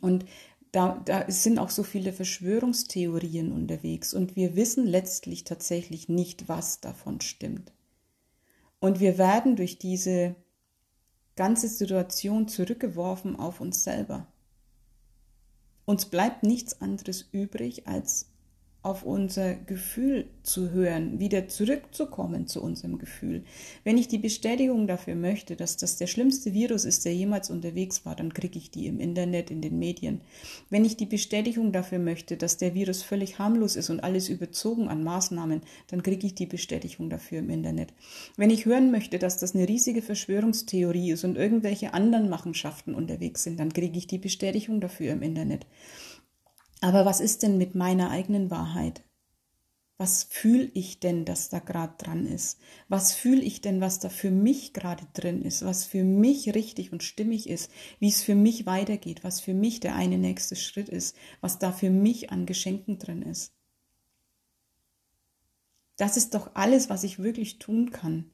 Und 0.00 0.24
da, 0.72 1.00
da 1.04 1.30
sind 1.30 1.58
auch 1.58 1.70
so 1.70 1.82
viele 1.82 2.12
Verschwörungstheorien 2.12 3.52
unterwegs 3.52 4.14
und 4.14 4.36
wir 4.36 4.56
wissen 4.56 4.86
letztlich 4.86 5.44
tatsächlich 5.44 6.08
nicht, 6.08 6.48
was 6.48 6.80
davon 6.80 7.20
stimmt. 7.20 7.72
Und 8.80 9.00
wir 9.00 9.18
werden 9.18 9.56
durch 9.56 9.78
diese 9.78 10.36
ganze 11.36 11.68
Situation 11.68 12.48
zurückgeworfen 12.48 13.36
auf 13.36 13.60
uns 13.60 13.84
selber. 13.84 14.26
Uns 15.84 16.06
bleibt 16.06 16.42
nichts 16.42 16.80
anderes 16.80 17.28
übrig, 17.32 17.86
als 17.86 18.30
auf 18.88 19.02
unser 19.02 19.54
Gefühl 19.54 20.24
zu 20.42 20.70
hören, 20.70 21.20
wieder 21.20 21.46
zurückzukommen 21.48 22.46
zu 22.46 22.62
unserem 22.62 22.98
Gefühl. 22.98 23.44
Wenn 23.84 23.98
ich 23.98 24.08
die 24.08 24.16
Bestätigung 24.16 24.86
dafür 24.86 25.14
möchte, 25.14 25.56
dass 25.56 25.76
das 25.76 25.98
der 25.98 26.06
schlimmste 26.06 26.54
Virus 26.54 26.86
ist, 26.86 27.04
der 27.04 27.14
jemals 27.14 27.50
unterwegs 27.50 28.06
war, 28.06 28.16
dann 28.16 28.32
kriege 28.32 28.58
ich 28.58 28.70
die 28.70 28.86
im 28.86 28.98
Internet, 28.98 29.50
in 29.50 29.60
den 29.60 29.78
Medien. 29.78 30.22
Wenn 30.70 30.86
ich 30.86 30.96
die 30.96 31.04
Bestätigung 31.04 31.70
dafür 31.70 31.98
möchte, 31.98 32.38
dass 32.38 32.56
der 32.56 32.74
Virus 32.74 33.02
völlig 33.02 33.38
harmlos 33.38 33.76
ist 33.76 33.90
und 33.90 34.00
alles 34.00 34.30
überzogen 34.30 34.88
an 34.88 35.04
Maßnahmen, 35.04 35.60
dann 35.88 36.02
kriege 36.02 36.26
ich 36.26 36.34
die 36.34 36.46
Bestätigung 36.46 37.10
dafür 37.10 37.40
im 37.40 37.50
Internet. 37.50 37.92
Wenn 38.36 38.50
ich 38.50 38.64
hören 38.64 38.90
möchte, 38.90 39.18
dass 39.18 39.36
das 39.36 39.54
eine 39.54 39.68
riesige 39.68 40.00
Verschwörungstheorie 40.00 41.12
ist 41.12 41.24
und 41.24 41.36
irgendwelche 41.36 41.92
anderen 41.92 42.30
Machenschaften 42.30 42.94
unterwegs 42.94 43.42
sind, 43.42 43.60
dann 43.60 43.72
kriege 43.72 43.98
ich 43.98 44.06
die 44.06 44.18
Bestätigung 44.18 44.80
dafür 44.80 45.12
im 45.12 45.20
Internet. 45.20 45.66
Aber 46.80 47.04
was 47.04 47.20
ist 47.20 47.42
denn 47.42 47.58
mit 47.58 47.74
meiner 47.74 48.10
eigenen 48.10 48.50
Wahrheit? 48.50 49.02
Was 50.00 50.22
fühle 50.22 50.70
ich 50.74 51.00
denn, 51.00 51.24
dass 51.24 51.48
da 51.48 51.58
gerade 51.58 51.94
dran 51.98 52.24
ist? 52.24 52.60
Was 52.86 53.12
fühle 53.12 53.42
ich 53.42 53.60
denn, 53.60 53.80
was 53.80 53.98
da 53.98 54.08
für 54.08 54.30
mich 54.30 54.72
gerade 54.72 55.04
drin 55.12 55.42
ist? 55.42 55.64
Was 55.64 55.84
für 55.84 56.04
mich 56.04 56.54
richtig 56.54 56.92
und 56.92 57.02
stimmig 57.02 57.48
ist? 57.48 57.72
Wie 57.98 58.08
es 58.08 58.22
für 58.22 58.36
mich 58.36 58.64
weitergeht? 58.64 59.24
Was 59.24 59.40
für 59.40 59.54
mich 59.54 59.80
der 59.80 59.96
eine 59.96 60.16
nächste 60.16 60.54
Schritt 60.54 60.88
ist? 60.88 61.16
Was 61.40 61.58
da 61.58 61.72
für 61.72 61.90
mich 61.90 62.30
an 62.30 62.46
Geschenken 62.46 63.00
drin 63.00 63.22
ist? 63.22 63.52
Das 65.96 66.16
ist 66.16 66.34
doch 66.34 66.54
alles, 66.54 66.88
was 66.88 67.02
ich 67.02 67.18
wirklich 67.18 67.58
tun 67.58 67.90
kann. 67.90 68.30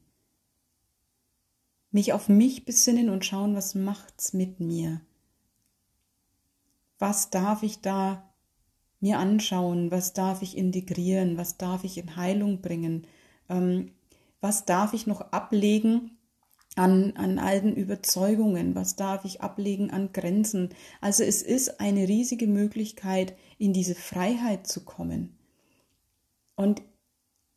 Mich 1.89 2.13
auf 2.13 2.29
mich 2.29 2.65
besinnen 2.65 3.09
und 3.09 3.25
schauen, 3.25 3.55
was 3.55 3.73
macht's 3.73 4.33
mit 4.33 4.59
mir? 4.59 5.01
Was 6.99 7.31
darf 7.31 7.63
ich 7.63 7.81
da 7.81 8.34
mir 9.05 9.19
anschauen, 9.19 9.91
was 9.91 10.13
darf 10.13 10.41
ich 10.41 10.57
integrieren, 10.57 11.37
was 11.37 11.57
darf 11.57 11.83
ich 11.83 11.99
in 11.99 12.15
Heilung 12.15 12.61
bringen, 12.61 13.05
ähm, 13.49 13.91
was 14.41 14.65
darf 14.65 14.95
ich 14.95 15.05
noch 15.05 15.21
ablegen 15.31 16.17
an, 16.75 17.13
an 17.15 17.37
alten 17.37 17.73
Überzeugungen, 17.73 18.73
was 18.73 18.95
darf 18.95 19.23
ich 19.23 19.41
ablegen 19.41 19.91
an 19.91 20.11
Grenzen. 20.11 20.69
Also 21.01 21.21
es 21.21 21.43
ist 21.43 21.79
eine 21.79 22.07
riesige 22.07 22.47
Möglichkeit, 22.47 23.35
in 23.59 23.73
diese 23.73 23.93
Freiheit 23.93 24.65
zu 24.65 24.83
kommen. 24.83 25.37
Und 26.55 26.81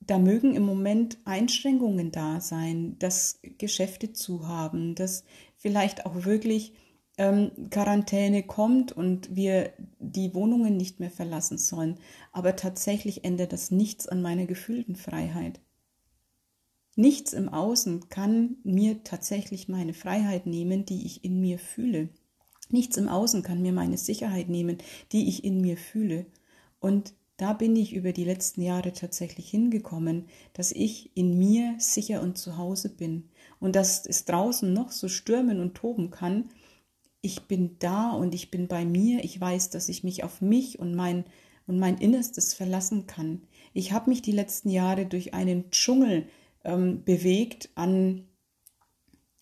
da 0.01 0.19
mögen 0.19 0.55
im 0.55 0.65
Moment 0.67 1.17
Einschränkungen 1.25 2.13
da 2.13 2.43
sein, 2.43 2.99
dass 2.99 3.41
Geschäfte 3.57 4.13
zu 4.13 4.47
haben, 4.47 4.95
dass 4.95 5.25
vielleicht 5.57 6.05
auch 6.05 6.27
wirklich 6.27 6.75
ähm, 7.19 7.51
Quarantäne 7.71 8.45
kommt 8.45 8.93
und 8.93 9.35
wir 9.35 9.73
die 9.99 10.35
Wohnungen 10.35 10.77
nicht 10.77 11.01
mehr 11.01 11.11
verlassen 11.11 11.59
sollen. 11.59 11.99
Aber 12.33 12.57
tatsächlich 12.57 13.25
ändert 13.25 13.53
das 13.53 13.71
nichts 13.71 14.09
an 14.09 14.23
meiner 14.23 14.47
gefühlten 14.47 14.97
Freiheit. 14.97 15.61
Nichts 16.97 17.33
im 17.33 17.49
Außen 17.49 18.09
kann 18.09 18.57
mir 18.65 19.05
tatsächlich 19.05 19.69
meine 19.69 19.95
Freiheit 19.95 20.47
nehmen, 20.47 20.85
die 20.85 21.07
ich 21.07 21.25
in 21.25 21.41
mir 21.41 21.59
fühle. 21.59 22.09
Nichts 22.71 22.97
im 22.97 23.09
Außen 23.09 23.43
kann 23.43 23.63
mir 23.63 23.73
meine 23.73 23.99
Sicherheit 23.99 24.49
nehmen, 24.49 24.79
die 25.13 25.29
ich 25.29 25.45
in 25.45 25.61
mir 25.61 25.77
fühle. 25.77 26.27
Und 26.81 27.15
da 27.37 27.53
bin 27.53 27.77
ich 27.77 27.95
über 27.95 28.13
die 28.13 28.25
letzten 28.25 28.63
Jahre 28.63 28.93
tatsächlich 28.93 29.49
hingekommen, 29.49 30.25
dass 30.55 30.73
ich 30.73 31.17
in 31.17 31.39
mir 31.39 31.77
sicher 31.79 32.21
und 32.21 32.37
zu 32.37 32.57
Hause 32.57 32.89
bin 32.89 33.29
und 33.61 33.77
dass 33.77 34.05
es 34.05 34.25
draußen 34.25 34.73
noch 34.73 34.91
so 34.91 35.09
stürmen 35.09 35.61
und 35.61 35.77
toben 35.77 36.11
kann, 36.11 36.51
ich 37.21 37.43
bin 37.43 37.77
da 37.79 38.11
und 38.11 38.35
ich 38.35 38.51
bin 38.51 38.69
bei 38.69 38.85
mir. 38.85 39.25
Ich 39.25 39.41
weiß, 39.41 39.71
dass 39.71 39.89
ich 39.89 40.05
mich 40.05 40.25
auf 40.25 40.41
mich 40.41 40.79
und 40.79 40.95
mein, 40.95 41.25
und 41.67 41.79
mein 41.79 41.99
Innerstes 41.99 42.55
verlassen 42.55 43.07
kann. 43.07 43.43
Ich 43.73 43.93
habe 43.93 44.11
mich 44.11 44.23
die 44.23 44.33
letzten 44.33 44.71
Jahre 44.71 45.07
durch 45.07 45.35
einen 45.35 45.71
Dschungel 45.71 46.29
ähm, 46.65 47.05
bewegt 47.05 47.71
an, 47.75 48.25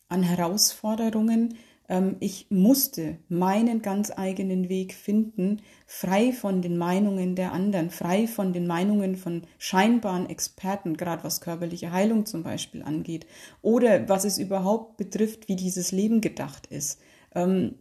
an 0.09 0.23
Herausforderungen. 0.23 1.57
Ähm, 1.89 2.17
ich 2.21 2.47
musste 2.51 3.19
meinen 3.29 3.83
ganz 3.83 4.11
eigenen 4.11 4.69
Weg 4.69 4.95
finden, 4.95 5.61
frei 5.87 6.33
von 6.33 6.63
den 6.63 6.79
Meinungen 6.79 7.37
der 7.37 7.53
anderen, 7.53 7.91
frei 7.91 8.27
von 8.27 8.53
den 8.53 8.67
Meinungen 8.67 9.17
von 9.17 9.43
scheinbaren 9.59 10.29
Experten, 10.29 10.97
gerade 10.97 11.25
was 11.25 11.41
körperliche 11.41 11.93
Heilung 11.93 12.27
zum 12.27 12.43
Beispiel 12.43 12.83
angeht, 12.83 13.27
oder 13.63 14.09
was 14.09 14.25
es 14.25 14.39
überhaupt 14.39 14.97
betrifft, 14.97 15.49
wie 15.49 15.57
dieses 15.57 15.93
Leben 15.93 16.21
gedacht 16.21 16.67
ist. 16.69 17.01
Ähm, 17.37 17.77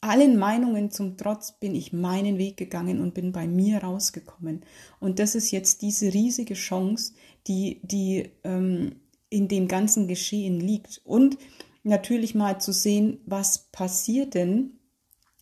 allen 0.00 0.38
Meinungen 0.38 0.90
zum 0.90 1.18
Trotz 1.18 1.52
bin 1.52 1.74
ich 1.74 1.92
meinen 1.92 2.38
Weg 2.38 2.56
gegangen 2.56 3.00
und 3.00 3.12
bin 3.12 3.32
bei 3.32 3.46
mir 3.46 3.82
rausgekommen. 3.82 4.64
Und 4.98 5.18
das 5.18 5.34
ist 5.34 5.50
jetzt 5.50 5.82
diese 5.82 6.14
riesige 6.14 6.54
Chance, 6.54 7.12
die, 7.46 7.80
die 7.82 8.30
ähm, 8.44 8.96
in 9.28 9.48
dem 9.48 9.68
ganzen 9.68 10.08
Geschehen 10.08 10.58
liegt. 10.58 11.02
Und 11.04 11.36
natürlich 11.82 12.34
mal 12.34 12.60
zu 12.60 12.72
sehen, 12.72 13.20
was 13.26 13.70
passiert 13.72 14.34
denn, 14.34 14.78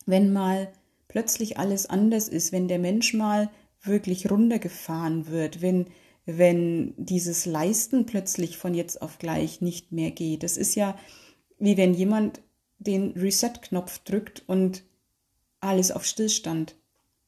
wenn 0.05 0.33
mal 0.33 0.73
plötzlich 1.07 1.57
alles 1.57 1.85
anders 1.85 2.27
ist, 2.27 2.51
wenn 2.51 2.67
der 2.67 2.79
Mensch 2.79 3.13
mal 3.13 3.49
wirklich 3.81 4.29
runtergefahren 4.29 5.27
wird, 5.27 5.61
wenn, 5.61 5.85
wenn 6.25 6.93
dieses 6.97 7.45
Leisten 7.45 8.05
plötzlich 8.05 8.57
von 8.57 8.73
jetzt 8.73 9.01
auf 9.01 9.19
gleich 9.19 9.61
nicht 9.61 9.93
mehr 9.93 10.11
geht. 10.11 10.43
Das 10.43 10.57
ist 10.57 10.75
ja 10.75 10.97
wie 11.59 11.77
wenn 11.77 11.93
jemand 11.93 12.41
den 12.79 13.11
Reset-Knopf 13.11 13.99
drückt 13.99 14.43
und 14.47 14.83
alles 15.59 15.91
auf 15.91 16.05
Stillstand. 16.05 16.75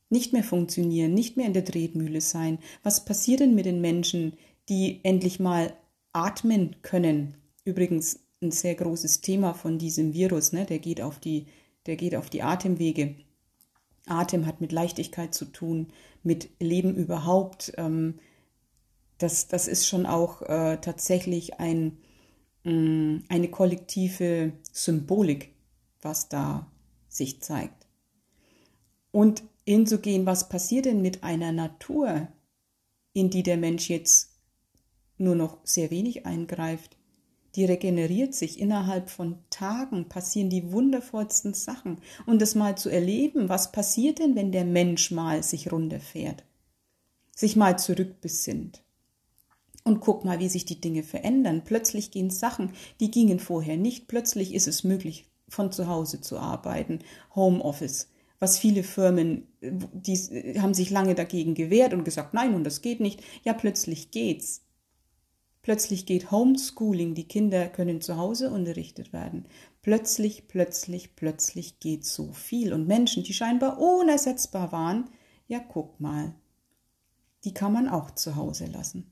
Nicht 0.10 0.34
mehr 0.34 0.44
funktionieren, 0.44 1.14
nicht 1.14 1.38
mehr 1.38 1.46
in 1.46 1.54
der 1.54 1.66
Tretmühle 1.66 2.22
sein. 2.22 2.60
Was 2.84 3.06
passiert 3.06 3.42
denn 3.42 3.56
mit 3.56 3.66
den 3.66 3.82
Menschen, 3.82 4.34
die 4.70 5.00
endlich 5.04 5.40
mal 5.40 5.74
atmen 6.14 6.76
können? 6.82 7.36
Übrigens 7.64 8.20
ein 8.42 8.52
sehr 8.52 8.76
großes 8.76 9.22
Thema 9.22 9.54
von 9.54 9.78
diesem 9.78 10.14
Virus, 10.14 10.52
ne? 10.52 10.66
der, 10.66 10.80
geht 10.80 11.02
auf 11.02 11.20
die, 11.20 11.46
der 11.86 11.96
geht 11.96 12.16
auf 12.16 12.30
die 12.30 12.42
Atemwege. 12.42 13.16
Atem 14.08 14.46
hat 14.46 14.62
mit 14.62 14.72
Leichtigkeit 14.72 15.34
zu 15.34 15.46
tun, 15.46 15.88
mit 16.24 16.50
Leben 16.60 16.96
überhaupt. 16.96 17.74
Ähm, 17.78 18.20
das, 19.18 19.48
das 19.48 19.68
ist 19.68 19.88
schon 19.88 20.06
auch 20.06 20.42
äh, 20.42 20.78
tatsächlich 20.82 21.60
ein, 21.60 21.98
eine 22.64 23.50
kollektive 23.50 24.54
Symbolik, 24.72 25.54
was 26.02 26.30
da 26.30 26.72
sich 27.08 27.42
zeigt. 27.42 27.88
Und 29.12 29.44
hinzugehen, 29.66 30.26
was 30.26 30.50
passiert 30.50 30.86
denn 30.86 31.02
mit 31.02 31.24
einer 31.24 31.52
Natur, 31.52 32.28
in 33.14 33.30
die 33.30 33.44
der 33.44 33.58
Mensch 33.58 33.90
jetzt 33.90 34.32
nur 35.18 35.36
noch 35.36 35.58
sehr 35.64 35.92
wenig 35.92 36.26
eingreift? 36.26 36.98
Die 37.56 37.66
regeneriert 37.66 38.34
sich 38.34 38.60
innerhalb 38.60 39.10
von 39.10 39.38
Tagen, 39.50 40.08
passieren 40.08 40.50
die 40.50 40.72
wundervollsten 40.72 41.54
Sachen. 41.54 42.00
Und 42.26 42.42
das 42.42 42.56
mal 42.56 42.78
zu 42.78 42.90
erleben, 42.90 43.50
was 43.50 43.74
passiert 43.74 44.20
denn, 44.20 44.36
wenn 44.36 44.54
der 44.54 44.64
Mensch 44.64 45.12
mal 45.12 45.44
sich 45.44 45.72
runterfährt, 45.72 46.46
sich 47.36 47.58
mal 47.58 47.78
zurückbesinnt. 47.78 48.84
Und 49.84 50.00
guck 50.00 50.26
mal, 50.26 50.40
wie 50.40 50.50
sich 50.50 50.66
die 50.66 50.80
Dinge 50.80 51.04
verändern. 51.04 51.64
Plötzlich 51.64 52.12
gehen 52.12 52.30
Sachen, 52.30 52.74
die 53.00 53.10
gingen 53.10 53.40
vorher 53.40 53.78
nicht. 53.78 54.08
Plötzlich 54.08 54.54
ist 54.54 54.68
es 54.68 54.84
möglich, 54.84 55.26
von 55.48 55.72
zu 55.72 55.88
Hause 55.88 56.22
zu 56.22 56.38
arbeiten, 56.38 57.00
Homeoffice 57.36 58.12
was 58.42 58.58
viele 58.58 58.82
Firmen, 58.82 59.48
die 59.62 60.18
haben 60.60 60.74
sich 60.74 60.90
lange 60.90 61.14
dagegen 61.14 61.54
gewehrt 61.54 61.94
und 61.94 62.04
gesagt, 62.04 62.34
nein, 62.34 62.56
und 62.56 62.64
das 62.64 62.82
geht 62.82 63.00
nicht. 63.00 63.22
Ja, 63.44 63.54
plötzlich 63.54 64.10
geht's. 64.10 64.64
Plötzlich 65.62 66.08
geht 66.08 66.32
Homeschooling, 66.32 67.14
die 67.14 67.28
Kinder 67.28 67.70
können 67.70 68.02
zu 68.02 68.18
Hause 68.18 68.50
unterrichtet 68.50 69.14
werden. 69.14 69.46
Plötzlich, 69.84 70.48
plötzlich, 70.48 71.16
plötzlich 71.16 71.80
geht 71.80 72.04
so 72.04 72.34
viel. 72.34 72.74
Und 72.74 72.88
Menschen, 72.88 73.22
die 73.22 73.34
scheinbar 73.36 73.80
unersetzbar 73.80 74.72
waren, 74.72 75.12
ja, 75.48 75.60
guck 75.60 76.00
mal, 76.00 76.34
die 77.44 77.54
kann 77.54 77.74
man 77.74 77.88
auch 77.88 78.10
zu 78.10 78.36
Hause 78.36 78.66
lassen. 78.66 79.11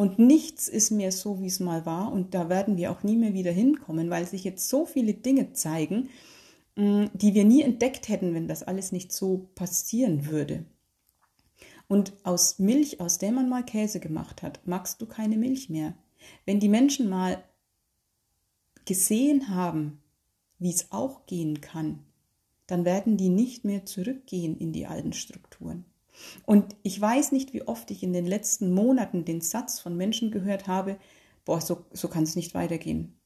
Und 0.00 0.18
nichts 0.18 0.66
ist 0.66 0.92
mehr 0.92 1.12
so, 1.12 1.42
wie 1.42 1.46
es 1.46 1.60
mal 1.60 1.84
war, 1.84 2.10
und 2.10 2.32
da 2.32 2.48
werden 2.48 2.78
wir 2.78 2.90
auch 2.90 3.02
nie 3.02 3.16
mehr 3.16 3.34
wieder 3.34 3.52
hinkommen, 3.52 4.08
weil 4.08 4.26
sich 4.26 4.44
jetzt 4.44 4.66
so 4.66 4.86
viele 4.86 5.12
Dinge 5.12 5.52
zeigen, 5.52 6.08
mm, 6.76 7.08
die 7.12 7.34
wir 7.34 7.44
nie 7.44 7.60
entdeckt 7.60 8.08
hätten, 8.08 8.32
wenn 8.32 8.48
das 8.48 8.62
alles 8.62 8.92
nicht 8.92 9.12
so 9.12 9.50
passieren 9.54 10.24
würde. 10.24 10.64
Und 11.86 12.14
aus 12.22 12.58
Milch, 12.58 12.98
aus 12.98 13.18
der 13.18 13.30
man 13.30 13.50
mal 13.50 13.62
Käse 13.62 14.00
gemacht 14.00 14.40
hat, 14.40 14.60
magst 14.64 15.02
du 15.02 15.06
keine 15.06 15.36
Milch 15.36 15.68
mehr. 15.68 15.92
Wenn 16.46 16.60
die 16.60 16.70
Menschen 16.70 17.10
mal 17.10 17.44
gesehen 18.86 19.54
haben, 19.54 20.00
wie 20.58 20.70
es 20.70 20.92
auch 20.92 21.26
gehen 21.26 21.60
kann, 21.60 21.98
dann 22.66 22.86
werden 22.86 23.18
die 23.18 23.28
nicht 23.28 23.66
mehr 23.66 23.84
zurückgehen 23.84 24.56
in 24.56 24.72
die 24.72 24.86
alten 24.86 25.12
Strukturen. 25.12 25.84
Und 26.46 26.76
ich 26.82 27.00
weiß 27.00 27.32
nicht, 27.32 27.52
wie 27.52 27.62
oft 27.62 27.90
ich 27.90 28.02
in 28.02 28.12
den 28.12 28.26
letzten 28.26 28.72
Monaten 28.72 29.24
den 29.24 29.40
Satz 29.40 29.80
von 29.80 29.96
Menschen 29.96 30.30
gehört 30.30 30.66
habe, 30.66 30.98
boah, 31.44 31.60
so, 31.60 31.84
so 31.92 32.08
kann 32.08 32.24
es 32.24 32.36
nicht 32.36 32.54
weitergehen. 32.54 33.16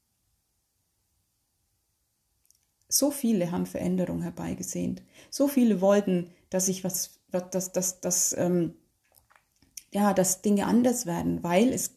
So 2.88 3.10
viele 3.10 3.50
haben 3.50 3.66
Veränderung 3.66 4.22
herbeigesehnt. 4.22 5.02
So 5.30 5.48
viele 5.48 5.80
wollten, 5.80 6.30
dass 6.50 6.66
sich 6.66 6.84
was 6.84 7.20
dass, 7.40 7.72
dass, 7.72 8.00
dass, 8.00 8.34
ähm, 8.38 8.74
ja, 9.92 10.14
dass 10.14 10.42
Dinge 10.42 10.66
anders 10.66 11.06
werden, 11.06 11.42
weil 11.42 11.72
es 11.72 11.96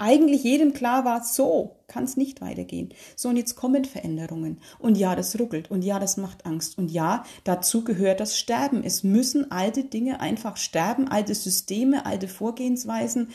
eigentlich 0.00 0.44
jedem 0.44 0.72
klar 0.72 1.04
war, 1.04 1.22
so 1.22 1.76
kann 1.86 2.04
es 2.04 2.16
nicht 2.16 2.40
weitergehen. 2.40 2.88
So, 3.16 3.28
und 3.28 3.36
jetzt 3.36 3.54
kommen 3.54 3.84
Veränderungen. 3.84 4.60
Und 4.78 4.96
ja, 4.96 5.14
das 5.14 5.38
ruckelt. 5.38 5.70
Und 5.70 5.82
ja, 5.82 5.98
das 5.98 6.16
macht 6.16 6.46
Angst. 6.46 6.78
Und 6.78 6.90
ja, 6.90 7.24
dazu 7.44 7.84
gehört 7.84 8.18
das 8.18 8.38
Sterben. 8.38 8.82
Es 8.82 9.04
müssen 9.04 9.50
alte 9.50 9.84
Dinge 9.84 10.20
einfach 10.20 10.56
sterben, 10.56 11.06
alte 11.08 11.34
Systeme, 11.34 12.06
alte 12.06 12.28
Vorgehensweisen, 12.28 13.28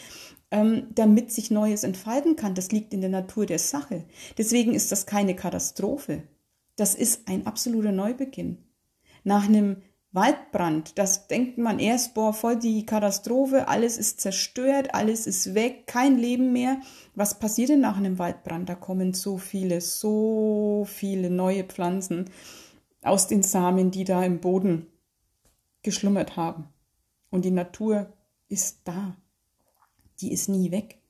ähm, 0.50 0.88
damit 0.96 1.32
sich 1.32 1.52
Neues 1.52 1.84
entfalten 1.84 2.36
kann. 2.36 2.56
Das 2.56 2.72
liegt 2.72 2.94
in 2.94 3.02
der 3.02 3.12
Natur 3.12 3.46
der 3.46 3.60
Sache. 3.60 4.04
Deswegen 4.38 4.74
ist 4.74 4.92
das 4.92 5.06
keine 5.06 5.36
Katastrophe. 5.36 6.24
Das 6.78 6.96
ist 6.96 7.28
ein 7.28 7.46
absoluter 7.46 7.92
Neubeginn. 7.92 8.58
Nach 9.24 9.48
einem 9.48 9.84
Waldbrand, 10.16 10.98
das 10.98 11.28
denkt 11.28 11.58
man 11.58 11.78
erst, 11.78 12.14
boah, 12.14 12.34
voll 12.34 12.58
die 12.58 12.86
Katastrophe, 12.86 13.68
alles 13.68 13.98
ist 13.98 14.22
zerstört, 14.22 14.96
alles 14.96 15.28
ist 15.28 15.54
weg, 15.56 15.88
kein 15.88 16.18
Leben 16.18 16.54
mehr. 16.54 16.80
Was 17.16 17.38
passiert 17.38 17.70
denn 17.70 17.82
nach 17.82 17.98
einem 17.98 18.18
Waldbrand? 18.18 18.70
Da 18.70 18.76
kommen 18.76 19.14
so 19.14 19.38
viele, 19.38 19.82
so 19.82 20.88
viele 20.88 21.30
neue 21.30 21.66
Pflanzen 21.66 22.30
aus 23.02 23.28
den 23.28 23.44
Samen, 23.44 23.92
die 23.92 24.06
da 24.06 24.24
im 24.24 24.40
Boden 24.40 24.88
geschlummert 25.84 26.38
haben. 26.38 26.70
Und 27.30 27.44
die 27.44 27.52
Natur 27.52 28.14
ist 28.48 28.80
da. 28.86 29.18
Die 30.22 30.32
ist 30.32 30.48
nie 30.48 30.72
weg. 30.72 31.02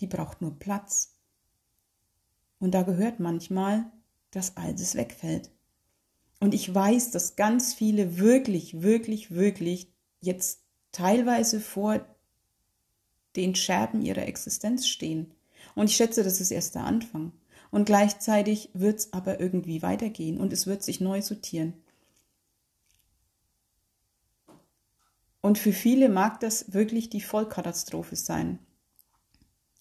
Die 0.00 0.08
braucht 0.08 0.42
nur 0.42 0.58
Platz. 0.58 1.16
Und 2.58 2.72
da 2.72 2.82
gehört 2.82 3.20
manchmal, 3.20 3.86
dass 4.32 4.56
alles 4.56 4.96
wegfällt. 4.96 5.50
Und 6.40 6.54
ich 6.54 6.72
weiß, 6.72 7.10
dass 7.10 7.36
ganz 7.36 7.74
viele 7.74 8.18
wirklich, 8.18 8.82
wirklich, 8.82 9.32
wirklich 9.32 9.92
jetzt 10.20 10.60
teilweise 10.92 11.60
vor 11.60 12.04
den 13.36 13.54
Scherben 13.54 14.02
ihrer 14.02 14.26
Existenz 14.26 14.86
stehen. 14.86 15.34
Und 15.74 15.90
ich 15.90 15.96
schätze, 15.96 16.22
das 16.22 16.40
ist 16.40 16.50
erst 16.50 16.74
der 16.74 16.84
Anfang. 16.84 17.32
Und 17.70 17.84
gleichzeitig 17.84 18.70
wird 18.72 19.00
es 19.00 19.12
aber 19.12 19.40
irgendwie 19.40 19.82
weitergehen 19.82 20.38
und 20.38 20.52
es 20.52 20.66
wird 20.66 20.82
sich 20.82 21.00
neu 21.00 21.20
sortieren. 21.20 21.74
Und 25.40 25.58
für 25.58 25.72
viele 25.72 26.08
mag 26.08 26.40
das 26.40 26.72
wirklich 26.72 27.10
die 27.10 27.20
Vollkatastrophe 27.20 28.16
sein. 28.16 28.58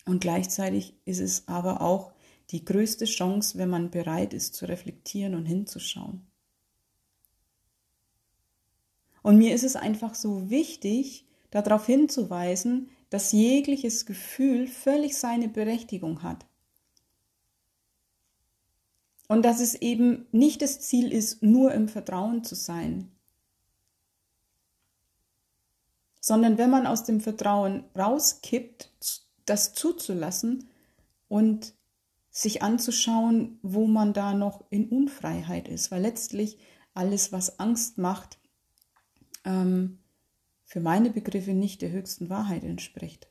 Und 0.05 0.21
gleichzeitig 0.21 0.95
ist 1.05 1.19
es 1.19 1.47
aber 1.47 1.81
auch 1.81 2.13
die 2.51 2.63
größte 2.63 3.05
Chance, 3.05 3.57
wenn 3.57 3.69
man 3.69 3.89
bereit 3.89 4.33
ist 4.33 4.55
zu 4.55 4.65
reflektieren 4.65 5.35
und 5.35 5.45
hinzuschauen. 5.45 6.25
Und 9.27 9.39
mir 9.39 9.53
ist 9.53 9.65
es 9.65 9.75
einfach 9.75 10.15
so 10.15 10.49
wichtig, 10.49 11.25
darauf 11.51 11.85
hinzuweisen, 11.85 12.89
dass 13.09 13.33
jegliches 13.33 14.05
Gefühl 14.05 14.67
völlig 14.67 15.17
seine 15.17 15.49
Berechtigung 15.49 16.23
hat. 16.23 16.45
Und 19.27 19.43
dass 19.43 19.59
es 19.59 19.75
eben 19.75 20.27
nicht 20.31 20.61
das 20.61 20.79
Ziel 20.79 21.11
ist, 21.11 21.43
nur 21.43 21.73
im 21.73 21.89
Vertrauen 21.89 22.45
zu 22.45 22.55
sein, 22.55 23.11
sondern 26.21 26.57
wenn 26.57 26.69
man 26.69 26.87
aus 26.87 27.03
dem 27.03 27.19
Vertrauen 27.19 27.83
rauskippt, 27.97 28.93
das 29.45 29.73
zuzulassen 29.73 30.69
und 31.27 31.73
sich 32.31 32.61
anzuschauen, 32.61 33.59
wo 33.61 33.87
man 33.87 34.13
da 34.13 34.33
noch 34.33 34.63
in 34.69 34.87
Unfreiheit 34.87 35.67
ist, 35.67 35.91
weil 35.91 36.03
letztlich 36.03 36.59
alles, 36.93 37.33
was 37.33 37.59
Angst 37.59 37.97
macht, 37.97 38.37
ähm, 39.47 39.99
für 40.65 40.81
meine 40.81 41.09
Begriffe 41.09 41.53
nicht 41.53 41.81
der 41.81 41.91
höchsten 41.91 42.29
Wahrheit 42.29 42.63
entspricht. 42.63 43.29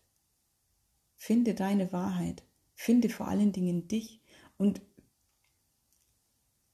Finde 1.15 1.55
deine 1.55 1.93
Wahrheit, 1.93 2.43
finde 2.75 3.09
vor 3.11 3.29
allen 3.29 3.53
Dingen 3.53 3.87
dich 3.87 4.21
und 4.57 4.81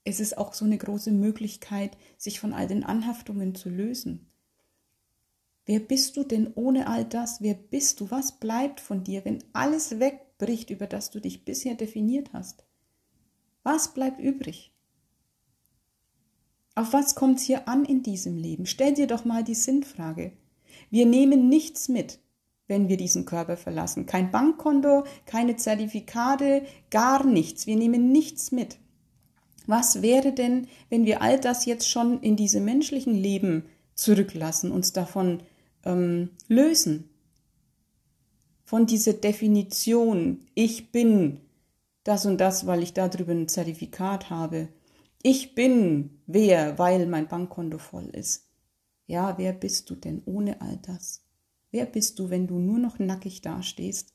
es 0.05 0.19
ist 0.19 0.37
auch 0.37 0.53
so 0.53 0.65
eine 0.65 0.77
große 0.77 1.11
Möglichkeit, 1.11 1.97
sich 2.17 2.39
von 2.39 2.53
all 2.53 2.67
den 2.67 2.83
Anhaftungen 2.83 3.55
zu 3.55 3.69
lösen. 3.69 4.29
Wer 5.65 5.79
bist 5.79 6.17
du 6.17 6.25
denn 6.25 6.51
ohne 6.55 6.87
all 6.87 7.05
das? 7.05 7.41
Wer 7.41 7.53
bist 7.53 8.01
du? 8.01 8.11
Was 8.11 8.37
bleibt 8.39 8.81
von 8.81 9.05
dir, 9.05 9.23
wenn 9.23 9.41
alles 9.53 9.99
wegbricht, 9.99 10.69
über 10.69 10.87
das 10.87 11.09
du 11.09 11.21
dich 11.21 11.45
bisher 11.45 11.75
definiert 11.75 12.33
hast? 12.33 12.65
Was 13.63 13.93
bleibt 13.93 14.19
übrig? 14.19 14.72
Auf 16.75 16.93
was 16.93 17.13
kommt 17.15 17.39
hier 17.39 17.67
an 17.67 17.85
in 17.85 18.01
diesem 18.01 18.37
Leben? 18.37 18.65
Stell 18.65 18.93
dir 18.93 19.05
doch 19.05 19.25
mal 19.25 19.43
die 19.43 19.53
Sinnfrage. 19.53 20.31
Wir 20.89 21.05
nehmen 21.05 21.47
nichts 21.47 21.87
mit, 21.87 22.19
wenn 22.67 22.89
wir 22.89 22.97
diesen 22.97 23.25
Körper 23.25 23.57
verlassen. 23.57 24.07
Kein 24.07 24.31
Bankkonto, 24.31 25.03
keine 25.25 25.55
Zertifikate, 25.55 26.63
gar 26.89 27.25
nichts. 27.25 27.67
Wir 27.67 27.75
nehmen 27.75 28.11
nichts 28.11 28.51
mit. 28.51 28.77
Was 29.67 30.01
wäre 30.01 30.33
denn, 30.33 30.67
wenn 30.89 31.05
wir 31.05 31.21
all 31.21 31.39
das 31.39 31.65
jetzt 31.65 31.87
schon 31.87 32.19
in 32.21 32.35
diesem 32.35 32.65
menschlichen 32.65 33.15
Leben 33.15 33.65
zurücklassen, 33.93 34.71
uns 34.71 34.93
davon 34.93 35.43
ähm, 35.85 36.29
lösen? 36.47 37.09
Von 38.65 38.87
dieser 38.87 39.13
Definition, 39.13 40.47
ich 40.55 40.91
bin 40.91 41.39
das 42.03 42.25
und 42.25 42.39
das, 42.39 42.65
weil 42.65 42.81
ich 42.81 42.93
darüber 42.93 43.31
ein 43.31 43.47
Zertifikat 43.47 44.31
habe 44.31 44.69
ich 45.23 45.55
bin 45.55 46.21
wer, 46.27 46.77
weil 46.77 47.07
mein 47.07 47.29
Bankkonto 47.29 47.77
voll 47.77 48.09
ist. 48.09 48.49
Ja, 49.07 49.37
wer 49.37 49.53
bist 49.53 49.89
du 49.89 49.95
denn 49.95 50.21
ohne 50.25 50.61
all 50.61 50.77
das? 50.77 51.23
Wer 51.71 51.85
bist 51.85 52.19
du, 52.19 52.29
wenn 52.29 52.45
du 52.45 52.59
nur 52.59 52.77
noch 52.77 52.99
nackig 52.99 53.41
dastehst 53.41 54.13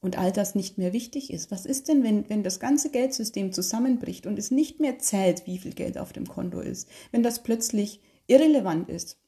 und 0.00 0.16
all 0.16 0.30
das 0.30 0.54
nicht 0.54 0.78
mehr 0.78 0.92
wichtig 0.92 1.32
ist? 1.32 1.50
Was 1.50 1.66
ist 1.66 1.88
denn, 1.88 2.04
wenn, 2.04 2.28
wenn 2.30 2.44
das 2.44 2.60
ganze 2.60 2.90
Geldsystem 2.90 3.52
zusammenbricht 3.52 4.26
und 4.26 4.38
es 4.38 4.52
nicht 4.52 4.78
mehr 4.78 5.00
zählt, 5.00 5.46
wie 5.46 5.58
viel 5.58 5.74
Geld 5.74 5.98
auf 5.98 6.12
dem 6.12 6.28
Konto 6.28 6.60
ist? 6.60 6.88
Wenn 7.10 7.24
das 7.24 7.42
plötzlich 7.42 8.00
irrelevant 8.28 8.88
ist? 8.88 9.18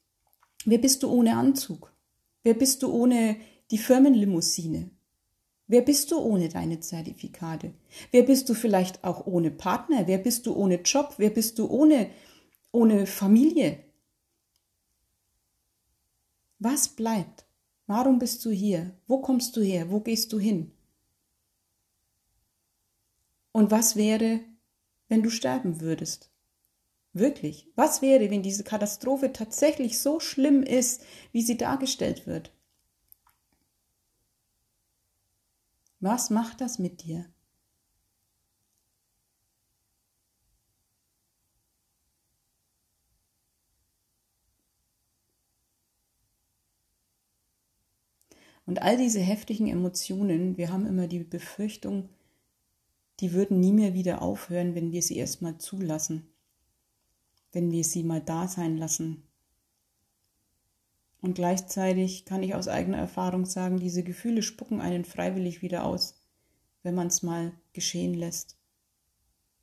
Wer 0.64 0.79
bist 0.79 1.03
du 1.03 1.11
ohne 1.11 1.37
Anzug? 1.37 1.93
Wer 2.45 2.55
bist 2.55 2.83
du 2.85 2.93
ohne 2.93 3.37
die 3.73 3.79
Firmenlimousine? 3.79 4.90
Wer 5.66 5.81
bist 5.81 6.11
du 6.11 6.18
ohne 6.18 6.48
deine 6.48 6.81
Zertifikate? 6.81 7.72
Wer 8.11 8.24
bist 8.24 8.48
du 8.48 8.55
vielleicht 8.55 9.03
auch 9.03 9.27
ohne 9.27 9.50
Partner? 9.50 10.07
Wer 10.07 10.18
bist 10.18 10.46
du 10.46 10.55
ohne 10.55 10.83
Job? 10.83 11.14
Wer 11.16 11.31
bist 11.31 11.59
du 11.59 11.66
ohne, 11.68 12.11
ohne 12.70 13.07
Familie? 13.07 13.83
Was 16.59 16.88
bleibt? 16.88 17.46
Warum 17.87 18.18
bist 18.18 18.44
du 18.44 18.50
hier? 18.50 18.94
Wo 19.07 19.18
kommst 19.18 19.57
du 19.57 19.62
her? 19.62 19.90
Wo 19.90 20.00
gehst 20.00 20.33
du 20.33 20.38
hin? 20.38 20.72
Und 23.53 23.70
was 23.70 23.96
wäre, 23.96 24.40
wenn 25.09 25.22
du 25.22 25.31
sterben 25.31 25.81
würdest? 25.81 26.31
Wirklich, 27.12 27.70
was 27.77 28.03
wäre, 28.03 28.31
wenn 28.31 28.42
diese 28.42 28.64
Katastrophe 28.64 29.33
tatsächlich 29.33 30.00
so 30.00 30.18
schlimm 30.20 30.62
ist, 30.62 31.05
wie 31.33 31.42
sie 31.42 31.57
dargestellt 31.57 32.27
wird? 32.27 32.53
Was 36.05 36.29
macht 36.29 36.61
das 36.61 36.79
mit 36.79 37.03
dir? 37.03 37.25
Und 48.67 48.83
all 48.83 48.99
diese 48.99 49.21
heftigen 49.21 49.67
Emotionen, 49.67 50.59
wir 50.59 50.71
haben 50.71 50.85
immer 50.85 51.07
die 51.07 51.25
Befürchtung, 51.25 52.11
die 53.21 53.33
würden 53.33 53.59
nie 53.59 53.73
mehr 53.73 53.95
wieder 53.95 54.21
aufhören, 54.21 54.75
wenn 54.75 54.93
wir 54.93 55.01
sie 55.01 55.17
erstmal 55.17 55.57
zulassen, 55.57 56.29
wenn 57.53 57.73
wir 57.73 57.83
sie 57.83 58.03
mal 58.03 58.21
da 58.21 58.47
sein 58.47 58.77
lassen. 58.77 59.23
Und 61.25 61.37
gleichzeitig 61.37 62.27
kann 62.27 62.43
ich 62.43 62.55
aus 62.55 62.69
eigener 62.69 62.99
Erfahrung 62.99 63.47
sagen, 63.47 63.79
diese 63.79 64.03
Gefühle 64.03 64.43
spucken 64.43 64.83
einen 64.83 65.07
freiwillig 65.07 65.63
wieder 65.63 65.87
aus, 65.87 66.21
wenn 66.83 66.95
man 66.95 67.07
es 67.07 67.23
mal 67.23 67.53
geschehen 67.73 68.13
lässt, 68.13 68.59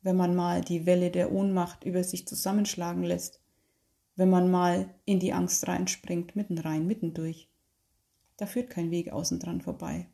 wenn 0.00 0.16
man 0.16 0.34
mal 0.34 0.62
die 0.62 0.86
Welle 0.86 1.12
der 1.12 1.30
Ohnmacht 1.30 1.84
über 1.84 2.02
sich 2.02 2.26
zusammenschlagen 2.26 3.04
lässt, 3.04 3.40
wenn 4.16 4.28
man 4.28 4.50
mal 4.50 4.92
in 5.04 5.20
die 5.20 5.32
Angst 5.32 5.68
reinspringt, 5.68 6.34
mitten 6.34 6.58
rein, 6.58 6.84
mitten 6.84 7.14
durch. 7.14 7.48
Da 8.38 8.46
führt 8.46 8.68
kein 8.68 8.90
Weg 8.90 9.12
außen 9.12 9.38
dran 9.38 9.60
vorbei. 9.60 10.08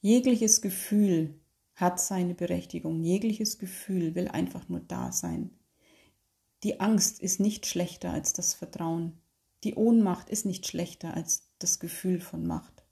Jegliches 0.00 0.62
Gefühl 0.62 1.38
hat 1.74 2.00
seine 2.00 2.32
Berechtigung. 2.32 3.02
Jegliches 3.02 3.58
Gefühl 3.58 4.14
will 4.14 4.28
einfach 4.28 4.70
nur 4.70 4.80
da 4.80 5.12
sein. 5.12 5.50
Die 6.62 6.80
Angst 6.80 7.20
ist 7.20 7.40
nicht 7.40 7.66
schlechter 7.66 8.12
als 8.12 8.32
das 8.32 8.54
Vertrauen. 8.54 9.18
Die 9.64 9.74
Ohnmacht 9.74 10.30
ist 10.30 10.46
nicht 10.46 10.66
schlechter 10.66 11.14
als 11.14 11.44
das 11.58 11.80
Gefühl 11.80 12.20
von 12.20 12.46
Macht. 12.46 12.84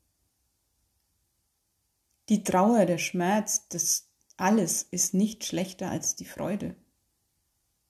Die 2.29 2.43
Trauer, 2.43 2.85
der 2.85 2.99
Schmerz, 2.99 3.69
das 3.69 4.09
alles 4.37 4.83
ist 4.83 5.15
nicht 5.15 5.45
schlechter 5.45 5.91
als 5.91 6.15
die 6.15 6.27
Freude. 6.27 6.77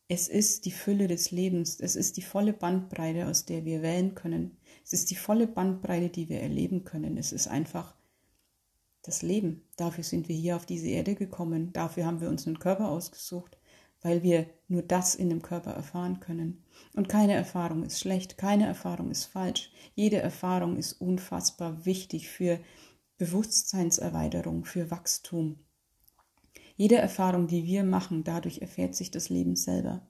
Es 0.08 0.28
ist 0.28 0.64
die 0.64 0.70
Fülle 0.70 1.06
des 1.06 1.32
Lebens, 1.32 1.80
es 1.80 1.94
ist 1.94 2.16
die 2.16 2.22
volle 2.22 2.54
Bandbreite, 2.54 3.26
aus 3.26 3.44
der 3.44 3.64
wir 3.64 3.82
wählen 3.82 4.14
können. 4.14 4.56
Es 4.84 4.94
ist 4.94 5.10
die 5.10 5.16
volle 5.16 5.46
Bandbreite, 5.46 6.08
die 6.08 6.28
wir 6.30 6.40
erleben 6.40 6.84
können. 6.84 7.18
Es 7.18 7.32
ist 7.32 7.46
einfach 7.46 7.94
das 9.02 9.22
Leben. 9.22 9.62
Dafür 9.76 10.04
sind 10.04 10.28
wir 10.28 10.36
hier 10.36 10.56
auf 10.56 10.64
diese 10.64 10.88
Erde 10.88 11.14
gekommen. 11.14 11.72
Dafür 11.72 12.06
haben 12.06 12.20
wir 12.20 12.30
uns 12.30 12.46
einen 12.46 12.58
Körper 12.58 12.88
ausgesucht, 12.88 13.57
weil 14.02 14.22
wir 14.22 14.46
nur 14.68 14.82
das 14.82 15.14
in 15.14 15.28
dem 15.28 15.42
Körper 15.42 15.72
erfahren 15.72 16.20
können. 16.20 16.62
Und 16.94 17.08
keine 17.08 17.34
Erfahrung 17.34 17.82
ist 17.84 18.00
schlecht, 18.00 18.38
keine 18.38 18.66
Erfahrung 18.66 19.11
ist 19.11 19.24
falsch. 19.24 19.72
Jede 19.94 20.18
Erfahrung 20.18 20.76
ist 20.76 20.94
unfassbar 20.94 21.84
wichtig 21.84 22.28
für 22.28 22.61
Bewusstseinserweiterung, 23.16 24.64
für 24.64 24.90
Wachstum. 24.90 25.56
Jede 26.76 26.96
Erfahrung, 26.96 27.48
die 27.48 27.64
wir 27.64 27.82
machen, 27.82 28.22
dadurch 28.22 28.61
erfährt 28.61 28.94
sich 28.94 29.11
das 29.11 29.28
Leben 29.28 29.56
selber. 29.56 30.06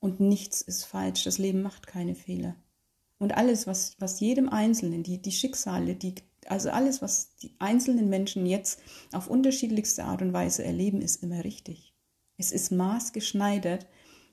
Und 0.00 0.18
nichts 0.18 0.62
ist 0.62 0.84
falsch, 0.84 1.24
das 1.24 1.38
Leben 1.38 1.62
macht 1.62 1.86
keine 1.86 2.14
Fehler. 2.14 2.56
Und 3.18 3.36
alles, 3.36 3.66
was, 3.66 3.94
was 4.00 4.18
jedem 4.18 4.48
Einzelnen, 4.48 5.02
die, 5.02 5.20
die 5.20 5.30
Schicksale, 5.30 5.94
die 5.94 6.14
also 6.46 6.70
alles, 6.70 7.02
was 7.02 7.36
die 7.36 7.54
einzelnen 7.58 8.08
Menschen 8.08 8.46
jetzt 8.46 8.80
auf 9.12 9.28
unterschiedlichste 9.28 10.04
Art 10.04 10.22
und 10.22 10.32
Weise 10.32 10.64
erleben, 10.64 11.02
ist 11.02 11.22
immer 11.22 11.44
richtig. 11.44 11.89
Es 12.40 12.52
ist 12.52 12.72
maßgeschneidert 12.72 13.86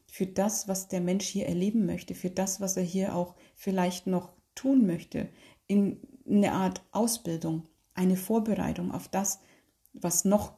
für 0.06 0.26
das, 0.26 0.70
was 0.70 0.88
der 0.88 1.02
Mensch 1.02 1.26
hier 1.26 1.46
erleben 1.46 1.86
möchte, 1.86 2.16
für 2.16 2.30
das, 2.30 2.62
was 2.62 2.78
er 2.78 2.84
hier 2.84 3.14
auch 3.14 3.36
vielleicht 3.58 4.08
noch 4.08 4.32
tun 4.56 4.88
möchte, 4.88 5.28
in 5.68 6.00
eine 6.26 6.54
Art 6.54 6.82
Ausbildung, 6.94 7.68
eine 7.94 8.16
Vorbereitung 8.16 8.94
auf 8.94 9.10
das, 9.10 9.42
was 9.92 10.24
noch 10.24 10.54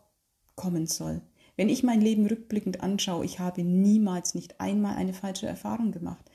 kommen 0.53 0.85
soll. 0.85 1.23
Wenn 1.55 1.69
ich 1.69 1.81
mein 1.81 2.01
Leben 2.01 2.27
rückblickend 2.27 2.81
anschaue, 2.81 3.25
ich 3.25 3.39
habe 3.39 3.63
niemals 3.63 4.35
nicht 4.35 4.61
einmal 4.61 4.95
eine 4.95 5.13
falsche 5.13 5.47
Erfahrung 5.47 5.91
gemacht. 5.91 6.29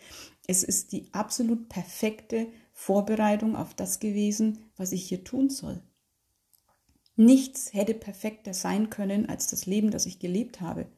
Es 0.48 0.64
ist 0.64 0.90
die 0.90 1.07
absolut 1.12 1.68
perfekte 1.68 2.48
Vorbereitung 2.72 3.55
auf 3.55 3.72
das 3.72 4.00
gewesen, 4.00 4.59
was 4.77 4.90
ich 4.90 5.09
hier 5.09 5.22
tun 5.22 5.48
soll. 5.48 5.81
Nichts 7.14 7.72
hätte 7.72 7.94
perfekter 7.94 8.53
sein 8.53 8.90
können 8.90 9.29
als 9.29 9.46
das 9.46 9.64
Leben, 9.64 9.92
das 9.92 10.07
ich 10.07 10.18
gelebt 10.18 10.61
habe. 10.61 10.88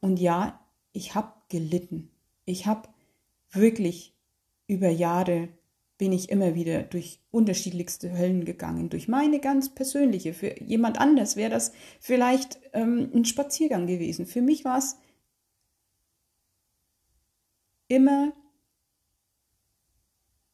Und 0.00 0.18
ja, 0.18 0.60
ich 0.92 1.14
habe 1.14 1.32
gelitten. 1.48 2.10
Ich 2.44 2.66
habe 2.66 2.88
wirklich 3.50 4.14
über 4.66 4.88
Jahre 4.88 5.48
bin 5.98 6.12
ich 6.12 6.30
immer 6.30 6.54
wieder 6.54 6.84
durch 6.84 7.20
unterschiedlichste 7.32 8.16
Höllen 8.16 8.44
gegangen, 8.44 8.88
durch 8.88 9.08
meine 9.08 9.40
ganz 9.40 9.74
persönliche. 9.74 10.32
Für 10.32 10.62
jemand 10.62 11.00
anders 11.00 11.34
wäre 11.34 11.50
das 11.50 11.72
vielleicht 11.98 12.60
ähm, 12.72 13.10
ein 13.12 13.24
Spaziergang 13.24 13.88
gewesen. 13.88 14.24
Für 14.24 14.40
mich 14.40 14.64
war 14.64 14.78
es 14.78 14.96
immer 17.88 18.32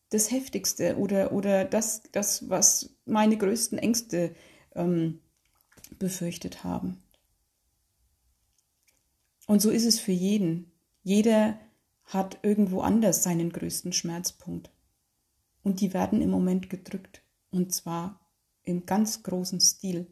das 0.08 0.30
Heftigste 0.30 0.96
oder, 0.96 1.32
oder 1.32 1.66
das, 1.66 2.02
das, 2.10 2.48
was 2.48 2.96
meine 3.04 3.36
größten 3.36 3.78
Ängste 3.78 4.34
ähm, 4.74 5.20
befürchtet 5.98 6.64
haben. 6.64 7.03
Und 9.46 9.60
so 9.60 9.70
ist 9.70 9.84
es 9.84 10.00
für 10.00 10.12
jeden. 10.12 10.72
Jeder 11.02 11.58
hat 12.04 12.38
irgendwo 12.42 12.80
anders 12.80 13.22
seinen 13.22 13.52
größten 13.52 13.92
Schmerzpunkt. 13.92 14.70
Und 15.62 15.80
die 15.80 15.94
werden 15.94 16.20
im 16.20 16.30
Moment 16.30 16.70
gedrückt. 16.70 17.22
Und 17.50 17.74
zwar 17.74 18.20
im 18.64 18.86
ganz 18.86 19.22
großen 19.22 19.60
Stil. 19.60 20.06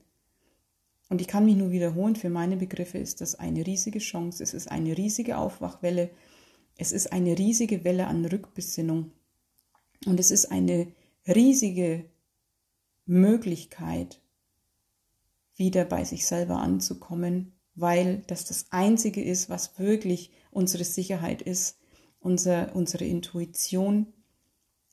Und 1.08 1.20
ich 1.20 1.28
kann 1.28 1.44
mich 1.44 1.56
nur 1.56 1.70
wiederholen, 1.70 2.16
für 2.16 2.30
meine 2.30 2.56
Begriffe 2.56 2.98
ist 2.98 3.20
das 3.20 3.34
eine 3.34 3.66
riesige 3.66 3.98
Chance. 3.98 4.42
Es 4.42 4.54
ist 4.54 4.70
eine 4.70 4.96
riesige 4.96 5.36
Aufwachwelle. 5.36 6.10
Es 6.76 6.92
ist 6.92 7.12
eine 7.12 7.36
riesige 7.38 7.84
Welle 7.84 8.06
an 8.06 8.24
Rückbesinnung. 8.24 9.12
Und 10.06 10.18
es 10.18 10.30
ist 10.30 10.50
eine 10.50 10.92
riesige 11.26 12.06
Möglichkeit, 13.04 14.20
wieder 15.56 15.84
bei 15.84 16.04
sich 16.04 16.26
selber 16.26 16.56
anzukommen, 16.56 17.52
weil 17.74 18.22
das 18.26 18.44
das 18.44 18.66
Einzige 18.70 19.22
ist, 19.22 19.48
was 19.48 19.78
wirklich 19.78 20.30
unsere 20.50 20.84
Sicherheit 20.84 21.42
ist, 21.42 21.78
unser, 22.20 22.74
unsere 22.74 23.04
Intuition, 23.04 24.12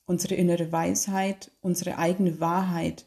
unsere 0.05 0.35
innere 0.35 0.71
Weisheit, 0.71 1.51
unsere 1.61 1.97
eigene 1.97 2.39
Wahrheit. 2.39 3.05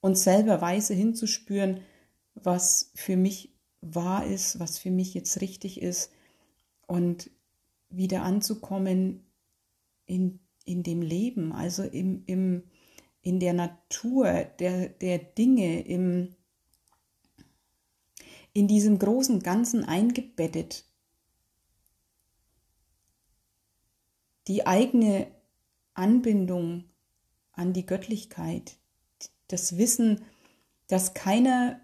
Uns 0.00 0.24
selber 0.24 0.60
weise 0.60 0.94
hinzuspüren, 0.94 1.80
was 2.34 2.90
für 2.94 3.16
mich 3.16 3.54
wahr 3.80 4.26
ist, 4.26 4.58
was 4.58 4.78
für 4.78 4.90
mich 4.90 5.14
jetzt 5.14 5.40
richtig 5.40 5.80
ist 5.80 6.10
und 6.86 7.30
wieder 7.90 8.22
anzukommen 8.22 9.24
in, 10.06 10.40
in 10.64 10.82
dem 10.82 11.00
Leben, 11.00 11.52
also 11.52 11.82
im, 11.82 12.24
im, 12.26 12.64
in 13.24 13.40
der 13.40 13.54
Natur 13.54 14.44
der, 14.58 14.90
der 14.90 15.18
Dinge, 15.18 15.80
im, 15.80 16.36
in 18.52 18.68
diesem 18.68 18.98
großen 18.98 19.42
Ganzen 19.42 19.82
eingebettet. 19.82 20.84
Die 24.46 24.66
eigene 24.66 25.26
Anbindung 25.94 26.84
an 27.52 27.72
die 27.72 27.86
Göttlichkeit, 27.86 28.76
das 29.48 29.78
Wissen, 29.78 30.22
dass 30.88 31.14
keiner 31.14 31.80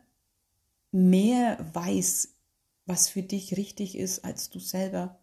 mehr 0.92 1.59
weiß, 1.72 2.37
was 2.85 3.09
für 3.09 3.22
dich 3.22 3.57
richtig 3.57 3.96
ist 3.96 4.26
als 4.26 4.50
du 4.50 4.59
selber. 4.59 5.18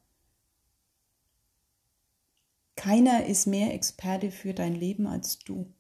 Keiner 2.76 3.28
ist 3.28 3.46
mehr 3.46 3.74
Experte 3.76 4.32
für 4.32 4.56
dein 4.56 4.74
Leben 4.74 5.06
als 5.06 5.38
du. 5.40 5.72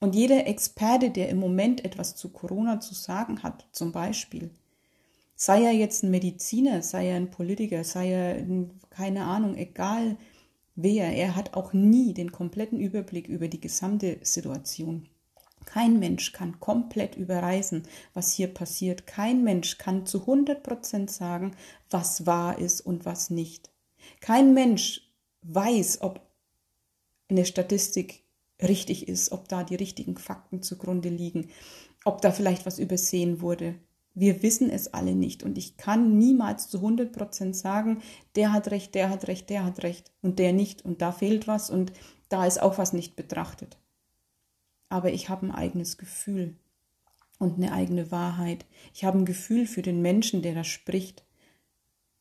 Und 0.00 0.14
jeder 0.14 0.46
Experte, 0.46 1.10
der 1.10 1.28
im 1.28 1.38
Moment 1.38 1.84
etwas 1.84 2.16
zu 2.16 2.28
Corona 2.28 2.80
zu 2.80 2.94
sagen 2.94 3.42
hat, 3.42 3.66
zum 3.72 3.92
Beispiel, 3.92 4.50
Sei 5.40 5.62
er 5.62 5.70
jetzt 5.70 6.02
ein 6.02 6.10
Mediziner, 6.10 6.82
sei 6.82 7.10
er 7.10 7.16
ein 7.16 7.30
Politiker, 7.30 7.84
sei 7.84 8.10
er, 8.10 8.44
keine 8.90 9.22
Ahnung, 9.22 9.54
egal 9.54 10.16
wer, 10.74 11.14
er 11.14 11.36
hat 11.36 11.54
auch 11.54 11.72
nie 11.72 12.12
den 12.12 12.32
kompletten 12.32 12.80
Überblick 12.80 13.28
über 13.28 13.46
die 13.46 13.60
gesamte 13.60 14.18
Situation. 14.22 15.08
Kein 15.64 16.00
Mensch 16.00 16.32
kann 16.32 16.58
komplett 16.58 17.14
überreisen, 17.14 17.84
was 18.14 18.32
hier 18.32 18.48
passiert. 18.48 19.06
Kein 19.06 19.44
Mensch 19.44 19.78
kann 19.78 20.06
zu 20.06 20.22
100 20.22 20.64
Prozent 20.64 21.08
sagen, 21.08 21.52
was 21.88 22.26
wahr 22.26 22.58
ist 22.58 22.80
und 22.80 23.04
was 23.04 23.30
nicht. 23.30 23.70
Kein 24.20 24.54
Mensch 24.54 25.08
weiß, 25.42 26.00
ob 26.00 26.20
eine 27.28 27.46
Statistik 27.46 28.24
richtig 28.62 29.08
ist, 29.08 29.32
ob 29.32 29.48
da 29.48 29.64
die 29.64 29.76
richtigen 29.76 30.16
Fakten 30.16 30.62
zugrunde 30.62 31.08
liegen, 31.08 31.50
ob 32.04 32.20
da 32.22 32.32
vielleicht 32.32 32.66
was 32.66 32.78
übersehen 32.78 33.40
wurde. 33.40 33.74
Wir 34.14 34.42
wissen 34.42 34.68
es 34.70 34.92
alle 34.92 35.14
nicht 35.14 35.42
und 35.44 35.56
ich 35.58 35.76
kann 35.76 36.18
niemals 36.18 36.68
zu 36.68 36.78
100 36.78 37.12
Prozent 37.12 37.56
sagen, 37.56 38.02
der 38.34 38.52
hat 38.52 38.70
recht, 38.70 38.94
der 38.94 39.10
hat 39.10 39.28
recht, 39.28 39.48
der 39.48 39.64
hat 39.64 39.82
recht 39.82 40.10
und 40.22 40.38
der 40.38 40.52
nicht 40.52 40.84
und 40.84 41.02
da 41.02 41.12
fehlt 41.12 41.46
was 41.46 41.70
und 41.70 41.92
da 42.28 42.44
ist 42.46 42.60
auch 42.60 42.78
was 42.78 42.92
nicht 42.92 43.14
betrachtet. 43.14 43.78
Aber 44.88 45.12
ich 45.12 45.28
habe 45.28 45.46
ein 45.46 45.52
eigenes 45.52 45.98
Gefühl 45.98 46.56
und 47.38 47.56
eine 47.56 47.72
eigene 47.72 48.10
Wahrheit. 48.10 48.66
Ich 48.94 49.04
habe 49.04 49.18
ein 49.18 49.24
Gefühl 49.24 49.66
für 49.66 49.82
den 49.82 50.02
Menschen, 50.02 50.42
der 50.42 50.54
da 50.54 50.64
spricht. 50.64 51.24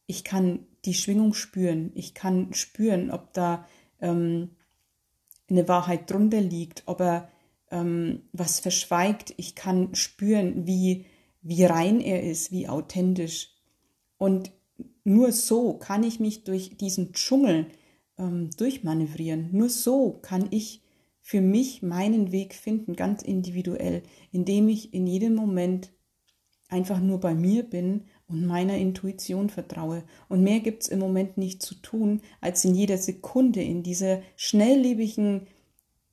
Ich 0.06 0.24
kann 0.24 0.60
die 0.86 0.94
Schwingung 0.94 1.34
spüren. 1.34 1.92
Ich 1.96 2.14
kann 2.14 2.54
spüren, 2.54 3.10
ob 3.10 3.34
da 3.34 3.66
ähm, 4.00 4.52
eine 5.50 5.68
Wahrheit 5.68 6.10
drunter 6.10 6.42
liegt, 6.42 6.84
ob 6.86 7.02
er 7.02 7.32
ähm, 7.72 8.24
was 8.32 8.60
verschweigt. 8.60 9.34
Ich 9.38 9.56
kann 9.56 9.96
spüren, 9.96 10.68
wie 10.68 11.06
wie 11.48 11.64
rein 11.64 12.02
er 12.02 12.24
ist, 12.24 12.52
wie 12.52 12.68
authentisch. 12.68 13.56
Und 14.18 14.52
nur 15.06 15.32
so 15.32 15.74
kann 15.74 16.04
ich 16.04 16.20
mich 16.20 16.44
durch 16.44 16.76
diesen 16.78 17.14
Dschungel 17.14 17.68
ähm, 18.18 18.50
durchmanövrieren. 18.58 19.50
Nur 19.54 19.70
so 19.70 20.20
kann 20.22 20.48
ich 20.52 20.84
für 21.22 21.42
mich 21.42 21.82
meinen 21.82 22.32
Weg 22.34 22.54
finden, 22.54 22.96
ganz 22.96 23.22
individuell, 23.22 24.04
indem 24.32 24.68
ich 24.68 24.94
in 24.94 25.08
jedem 25.08 25.36
Moment 25.36 25.92
einfach 26.68 27.00
nur 27.00 27.20
bei 27.22 27.34
mir 27.34 27.64
bin 27.64 28.06
und 28.28 28.46
meiner 28.46 28.78
Intuition 28.78 29.50
vertraue. 29.50 30.04
Und 30.28 30.44
mehr 30.44 30.60
gibt 30.60 30.84
es 30.84 30.90
im 30.90 31.00
Moment 31.00 31.38
nicht 31.38 31.62
zu 31.62 31.76
tun, 31.76 32.22
als 32.42 32.66
in 32.66 32.76
jeder 32.76 32.98
Sekunde, 32.98 33.62
in 33.62 33.84
dieser 33.84 34.22
schnelllebigen 34.36 35.48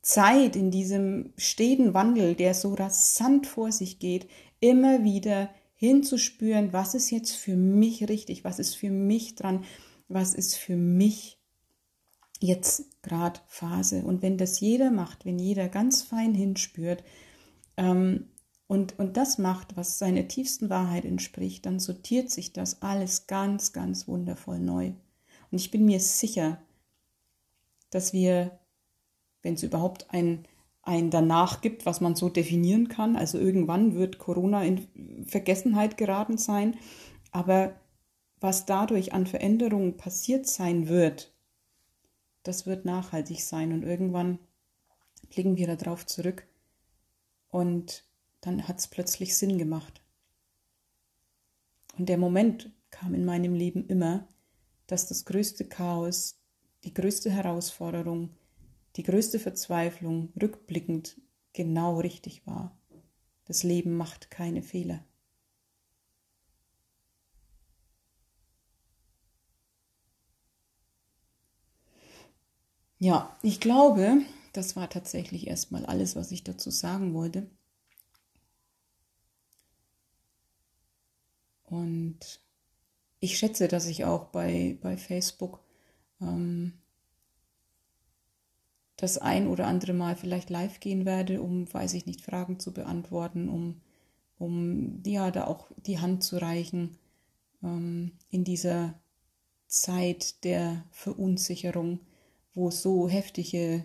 Zeit, 0.01 0.55
in 0.55 0.71
diesem 0.71 1.33
steten 1.35 1.93
Wandel, 1.93 2.35
der 2.35 2.53
so 2.53 2.73
rasant 2.73 3.47
vor 3.47 3.71
sich 3.71 3.99
geht, 3.99 4.27
immer 4.59 5.03
wieder 5.03 5.49
hinzuspüren, 5.75 6.71
was 6.71 6.95
ist 6.95 7.11
jetzt 7.11 7.33
für 7.33 7.55
mich 7.55 8.07
richtig, 8.07 8.43
was 8.43 8.59
ist 8.59 8.75
für 8.75 8.91
mich 8.91 9.35
dran, 9.35 9.63
was 10.07 10.33
ist 10.33 10.55
für 10.55 10.77
mich 10.77 11.37
jetzt 12.39 13.01
gerade 13.01 13.39
Phase. 13.47 14.03
Und 14.03 14.21
wenn 14.21 14.37
das 14.37 14.59
jeder 14.59 14.91
macht, 14.91 15.25
wenn 15.25 15.39
jeder 15.39 15.67
ganz 15.67 16.03
fein 16.03 16.33
hinspürt 16.33 17.03
ähm, 17.77 18.29
und, 18.67 18.97
und 18.99 19.17
das 19.17 19.37
macht, 19.37 19.77
was 19.77 19.99
seiner 19.99 20.27
tiefsten 20.27 20.69
Wahrheit 20.69 21.05
entspricht, 21.05 21.65
dann 21.65 21.79
sortiert 21.79 22.31
sich 22.31 22.53
das 22.53 22.81
alles 22.81 23.27
ganz, 23.27 23.73
ganz 23.73 24.07
wundervoll 24.07 24.59
neu. 24.59 24.93
Und 25.51 25.59
ich 25.59 25.71
bin 25.71 25.85
mir 25.85 25.99
sicher, 25.99 26.61
dass 27.91 28.13
wir, 28.13 28.59
wenn 29.41 29.53
es 29.53 29.63
überhaupt 29.63 30.07
ein 30.09 30.45
ein 30.85 31.09
danach 31.09 31.61
gibt, 31.61 31.85
was 31.85 31.99
man 31.99 32.15
so 32.15 32.29
definieren 32.29 32.87
kann. 32.87 33.15
Also 33.15 33.39
irgendwann 33.39 33.95
wird 33.95 34.19
Corona 34.19 34.63
in 34.63 35.25
Vergessenheit 35.27 35.97
geraten 35.97 36.37
sein. 36.37 36.77
Aber 37.31 37.75
was 38.39 38.65
dadurch 38.65 39.11
an 39.11 39.25
Veränderungen 39.25 39.97
passiert 39.97 40.45
sein 40.45 40.87
wird, 40.87 41.33
das 42.43 42.67
wird 42.67 42.85
nachhaltig 42.85 43.41
sein. 43.41 43.73
Und 43.73 43.81
irgendwann 43.81 44.37
blicken 45.31 45.57
wir 45.57 45.75
darauf 45.75 46.05
zurück 46.05 46.45
und 47.49 48.03
dann 48.45 48.67
hat 48.67 48.77
es 48.79 48.87
plötzlich 48.87 49.35
Sinn 49.35 49.57
gemacht. 49.57 50.01
Und 51.97 52.09
der 52.09 52.17
Moment 52.19 52.71
kam 52.91 53.15
in 53.15 53.25
meinem 53.25 53.55
Leben 53.55 53.87
immer, 53.87 54.27
dass 54.85 55.07
das 55.07 55.25
größte 55.25 55.65
Chaos, 55.65 56.39
die 56.83 56.93
größte 56.93 57.31
Herausforderung, 57.31 58.29
die 58.97 59.03
größte 59.03 59.39
Verzweiflung 59.39 60.31
rückblickend 60.39 61.19
genau 61.53 61.99
richtig 61.99 62.45
war. 62.45 62.77
Das 63.45 63.63
Leben 63.63 63.97
macht 63.97 64.29
keine 64.29 64.61
Fehler. 64.61 65.03
Ja, 72.99 73.35
ich 73.41 73.59
glaube, 73.59 74.21
das 74.53 74.75
war 74.75 74.89
tatsächlich 74.89 75.47
erstmal 75.47 75.85
alles, 75.85 76.15
was 76.15 76.31
ich 76.31 76.43
dazu 76.43 76.69
sagen 76.69 77.13
wollte. 77.13 77.49
Und 81.85 82.39
ich 83.19 83.37
schätze, 83.37 83.67
dass 83.67 83.85
ich 83.85 84.05
auch 84.05 84.25
bei, 84.25 84.75
bei 84.81 84.97
Facebook 84.97 85.59
ähm, 86.19 86.73
das 88.95 89.19
ein 89.19 89.47
oder 89.47 89.67
andere 89.67 89.93
Mal 89.93 90.15
vielleicht 90.15 90.49
live 90.49 90.79
gehen 90.79 91.05
werde, 91.05 91.43
um, 91.43 91.71
weiß 91.71 91.93
ich 91.93 92.07
nicht, 92.07 92.21
Fragen 92.21 92.59
zu 92.59 92.73
beantworten, 92.73 93.49
um, 93.49 93.81
um 94.39 95.03
ja, 95.05 95.29
da 95.29 95.45
auch 95.45 95.67
die 95.85 95.99
Hand 95.99 96.23
zu 96.23 96.37
reichen 96.41 96.97
ähm, 97.63 98.13
in 98.31 98.43
dieser 98.43 98.95
Zeit 99.67 100.43
der 100.43 100.85
Verunsicherung, 100.89 101.99
wo 102.55 102.71
so 102.71 103.07
heftige 103.07 103.83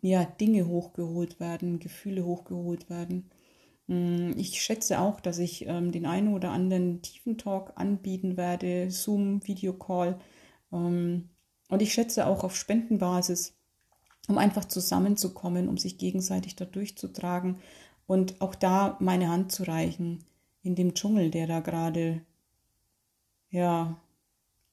ja, 0.00 0.24
Dinge 0.24 0.66
hochgeholt 0.66 1.38
werden, 1.38 1.78
Gefühle 1.78 2.24
hochgeholt 2.24 2.90
werden. 2.90 3.30
Mm, 3.86 4.32
ich 4.36 4.62
schätze 4.62 5.00
auch, 5.00 5.20
dass 5.20 5.38
ich 5.38 5.66
ähm, 5.66 5.92
den 5.92 6.06
einen 6.06 6.34
oder 6.34 6.50
anderen 6.50 7.02
tiefen 7.02 7.38
Talk 7.38 7.72
anbieten 7.76 8.36
werde, 8.36 8.90
Zoom, 8.90 9.46
Videocall. 9.46 10.18
Ähm, 10.72 11.28
und 11.68 11.82
ich 11.82 11.92
schätze 11.92 12.26
auch 12.26 12.44
auf 12.44 12.56
Spendenbasis, 12.56 13.54
um 14.28 14.38
einfach 14.38 14.64
zusammenzukommen, 14.64 15.68
um 15.68 15.78
sich 15.78 15.98
gegenseitig 15.98 16.56
da 16.56 16.64
durchzutragen 16.64 17.58
und 18.06 18.40
auch 18.40 18.54
da 18.54 18.96
meine 19.00 19.28
Hand 19.28 19.52
zu 19.52 19.64
reichen 19.64 20.24
in 20.62 20.74
dem 20.74 20.94
Dschungel, 20.94 21.30
der 21.30 21.46
da 21.46 21.60
gerade, 21.60 22.22
ja, 23.50 24.00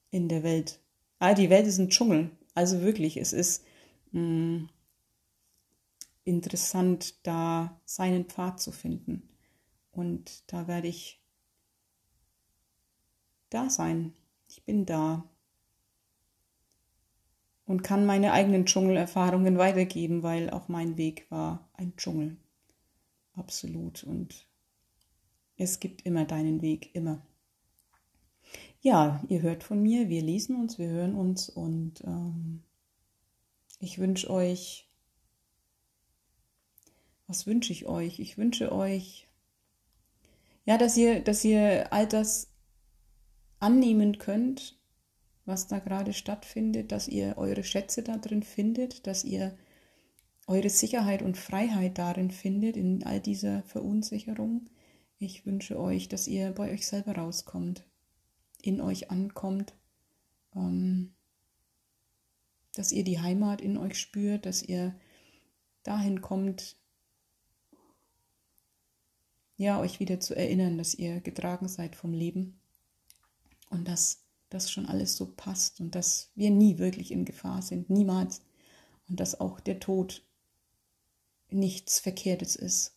in 0.10 0.30
der 0.30 0.44
Welt. 0.44 0.80
Ah, 1.20 1.34
die 1.34 1.50
Welt 1.50 1.68
ist 1.68 1.80
ein 1.80 1.90
Dschungel. 1.90 2.32
Also 2.54 2.82
wirklich, 2.82 3.18
es 3.18 3.34
ist 3.34 3.64
mh, 4.12 4.20
hm, 4.22 4.70
interessant, 6.24 7.26
da 7.26 7.82
seinen 7.86 8.26
Pfad 8.26 8.60
zu 8.60 8.72
finden. 8.72 9.30
Und 9.92 10.44
da 10.52 10.68
werde 10.68 10.88
ich 10.88 11.22
da 13.50 13.70
sein. 13.70 14.14
Ich 14.48 14.64
bin 14.64 14.86
da 14.86 15.30
und 17.66 17.84
kann 17.84 18.06
meine 18.06 18.34
eigenen 18.34 18.66
Dschungelerfahrungen 18.66 19.58
weitergeben, 19.58 20.24
weil 20.24 20.50
auch 20.50 20.68
mein 20.68 20.98
Weg 20.98 21.30
war 21.30 21.70
ein 21.74 21.96
Dschungel. 21.96 22.38
Absolut. 23.34 24.04
Und 24.04 24.48
es 25.58 25.80
gibt 25.80 26.06
immer 26.06 26.26
deinen 26.26 26.62
Weg, 26.62 26.94
immer. 26.94 27.26
Ja, 28.82 29.24
ihr 29.30 29.42
hört 29.42 29.64
von 29.64 29.82
mir, 29.82 30.10
wir 30.10 30.22
lesen 30.22 30.56
uns, 30.56 30.80
wir 30.80 30.90
hören 30.90 31.16
uns 31.16 31.50
und 31.50 32.02
ähm, 32.04 32.64
ich 33.80 34.00
wünsche 34.00 34.30
euch, 34.30 34.91
was 37.32 37.48
wünsche 37.48 37.72
ich 37.72 37.86
euch? 37.86 38.20
Ich 38.20 38.38
wünsche 38.38 38.74
euch, 38.74 39.26
ja, 40.66 40.78
dass 40.78 40.98
ihr, 40.98 41.22
dass 41.22 41.46
ihr 41.46 41.94
all 41.94 42.06
das 42.06 42.52
annehmen 43.58 44.18
könnt, 44.18 44.78
was 45.46 45.68
da 45.68 45.80
gerade 45.80 46.12
stattfindet, 46.12 46.92
dass 46.92 47.08
ihr 47.08 47.38
eure 47.38 47.64
Schätze 47.64 48.04
da 48.04 48.18
drin 48.18 48.44
findet, 48.44 49.08
dass 49.08 49.24
ihr 49.24 49.58
eure 50.46 50.70
Sicherheit 50.70 51.22
und 51.22 51.38
Freiheit 51.38 51.98
darin 51.98 52.32
findet, 52.32 52.76
in 52.76 53.06
all 53.06 53.22
dieser 53.22 53.64
Verunsicherung. 53.64 54.70
Ich 55.18 55.46
wünsche 55.46 55.80
euch, 55.80 56.10
dass 56.10 56.28
ihr 56.28 56.52
bei 56.52 56.70
euch 56.70 56.86
selber 56.86 57.16
rauskommt, 57.16 57.86
in 58.62 58.82
euch 58.82 59.10
ankommt, 59.10 59.74
ähm, 60.54 61.14
dass 62.76 62.92
ihr 62.92 63.06
die 63.06 63.22
Heimat 63.22 63.62
in 63.62 63.78
euch 63.78 63.98
spürt, 63.98 64.46
dass 64.46 64.62
ihr 64.62 64.94
dahin 65.84 66.20
kommt, 66.20 66.76
ja, 69.62 69.80
euch 69.80 70.00
wieder 70.00 70.20
zu 70.20 70.36
erinnern, 70.36 70.78
dass 70.78 70.96
ihr 70.96 71.22
getragen 71.22 71.68
seid 71.68 71.96
vom 71.96 72.14
Leben 72.14 72.60
und 73.70 73.88
dass 73.88 74.24
das 74.50 74.72
schon 74.72 74.88
alles 74.88 75.16
so 75.16 75.28
passt 75.36 75.80
und 75.80 75.96
dass 75.96 76.32
wir 76.36 76.50
nie 76.50 76.80
wirklich 76.80 77.12
in 77.12 77.26
Gefahr 77.26 77.62
sind, 77.62 77.90
niemals. 77.90 78.42
Und 79.08 79.20
dass 79.20 79.40
auch 79.40 79.60
der 79.60 79.80
Tod 79.80 80.24
nichts 81.50 82.00
Verkehrtes 82.00 82.56
ist. 82.56 82.96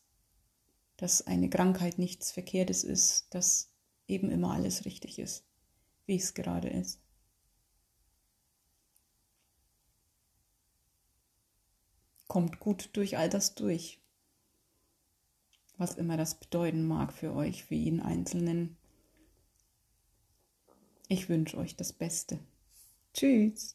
dass 0.97 1.27
eine 1.27 1.51
Krankheit 1.51 1.99
nichts 1.99 2.31
Verkehrtes 2.31 2.85
ist, 2.85 3.27
dass 3.35 3.73
eben 4.07 4.31
immer 4.31 4.53
alles 4.53 4.85
richtig 4.85 5.19
ist, 5.19 5.45
wie 6.07 6.17
es 6.17 6.35
gerade 6.35 6.69
ist. 6.69 7.01
Kommt 12.29 12.61
gut 12.61 12.91
durch 12.93 13.17
all 13.19 13.29
das 13.29 13.55
durch, 13.55 14.01
was 15.79 15.97
immer 15.97 16.17
das 16.17 16.35
bedeuten 16.37 16.87
mag 16.87 17.13
für 17.13 17.35
euch, 17.35 17.65
für 17.65 17.75
jeden 17.75 18.01
Einzelnen. 18.01 18.77
Ich 21.09 21.29
wünsche 21.29 21.59
euch 21.59 21.77
das 21.77 21.93
Beste. 21.93 22.39
Tschüss. 23.13 23.75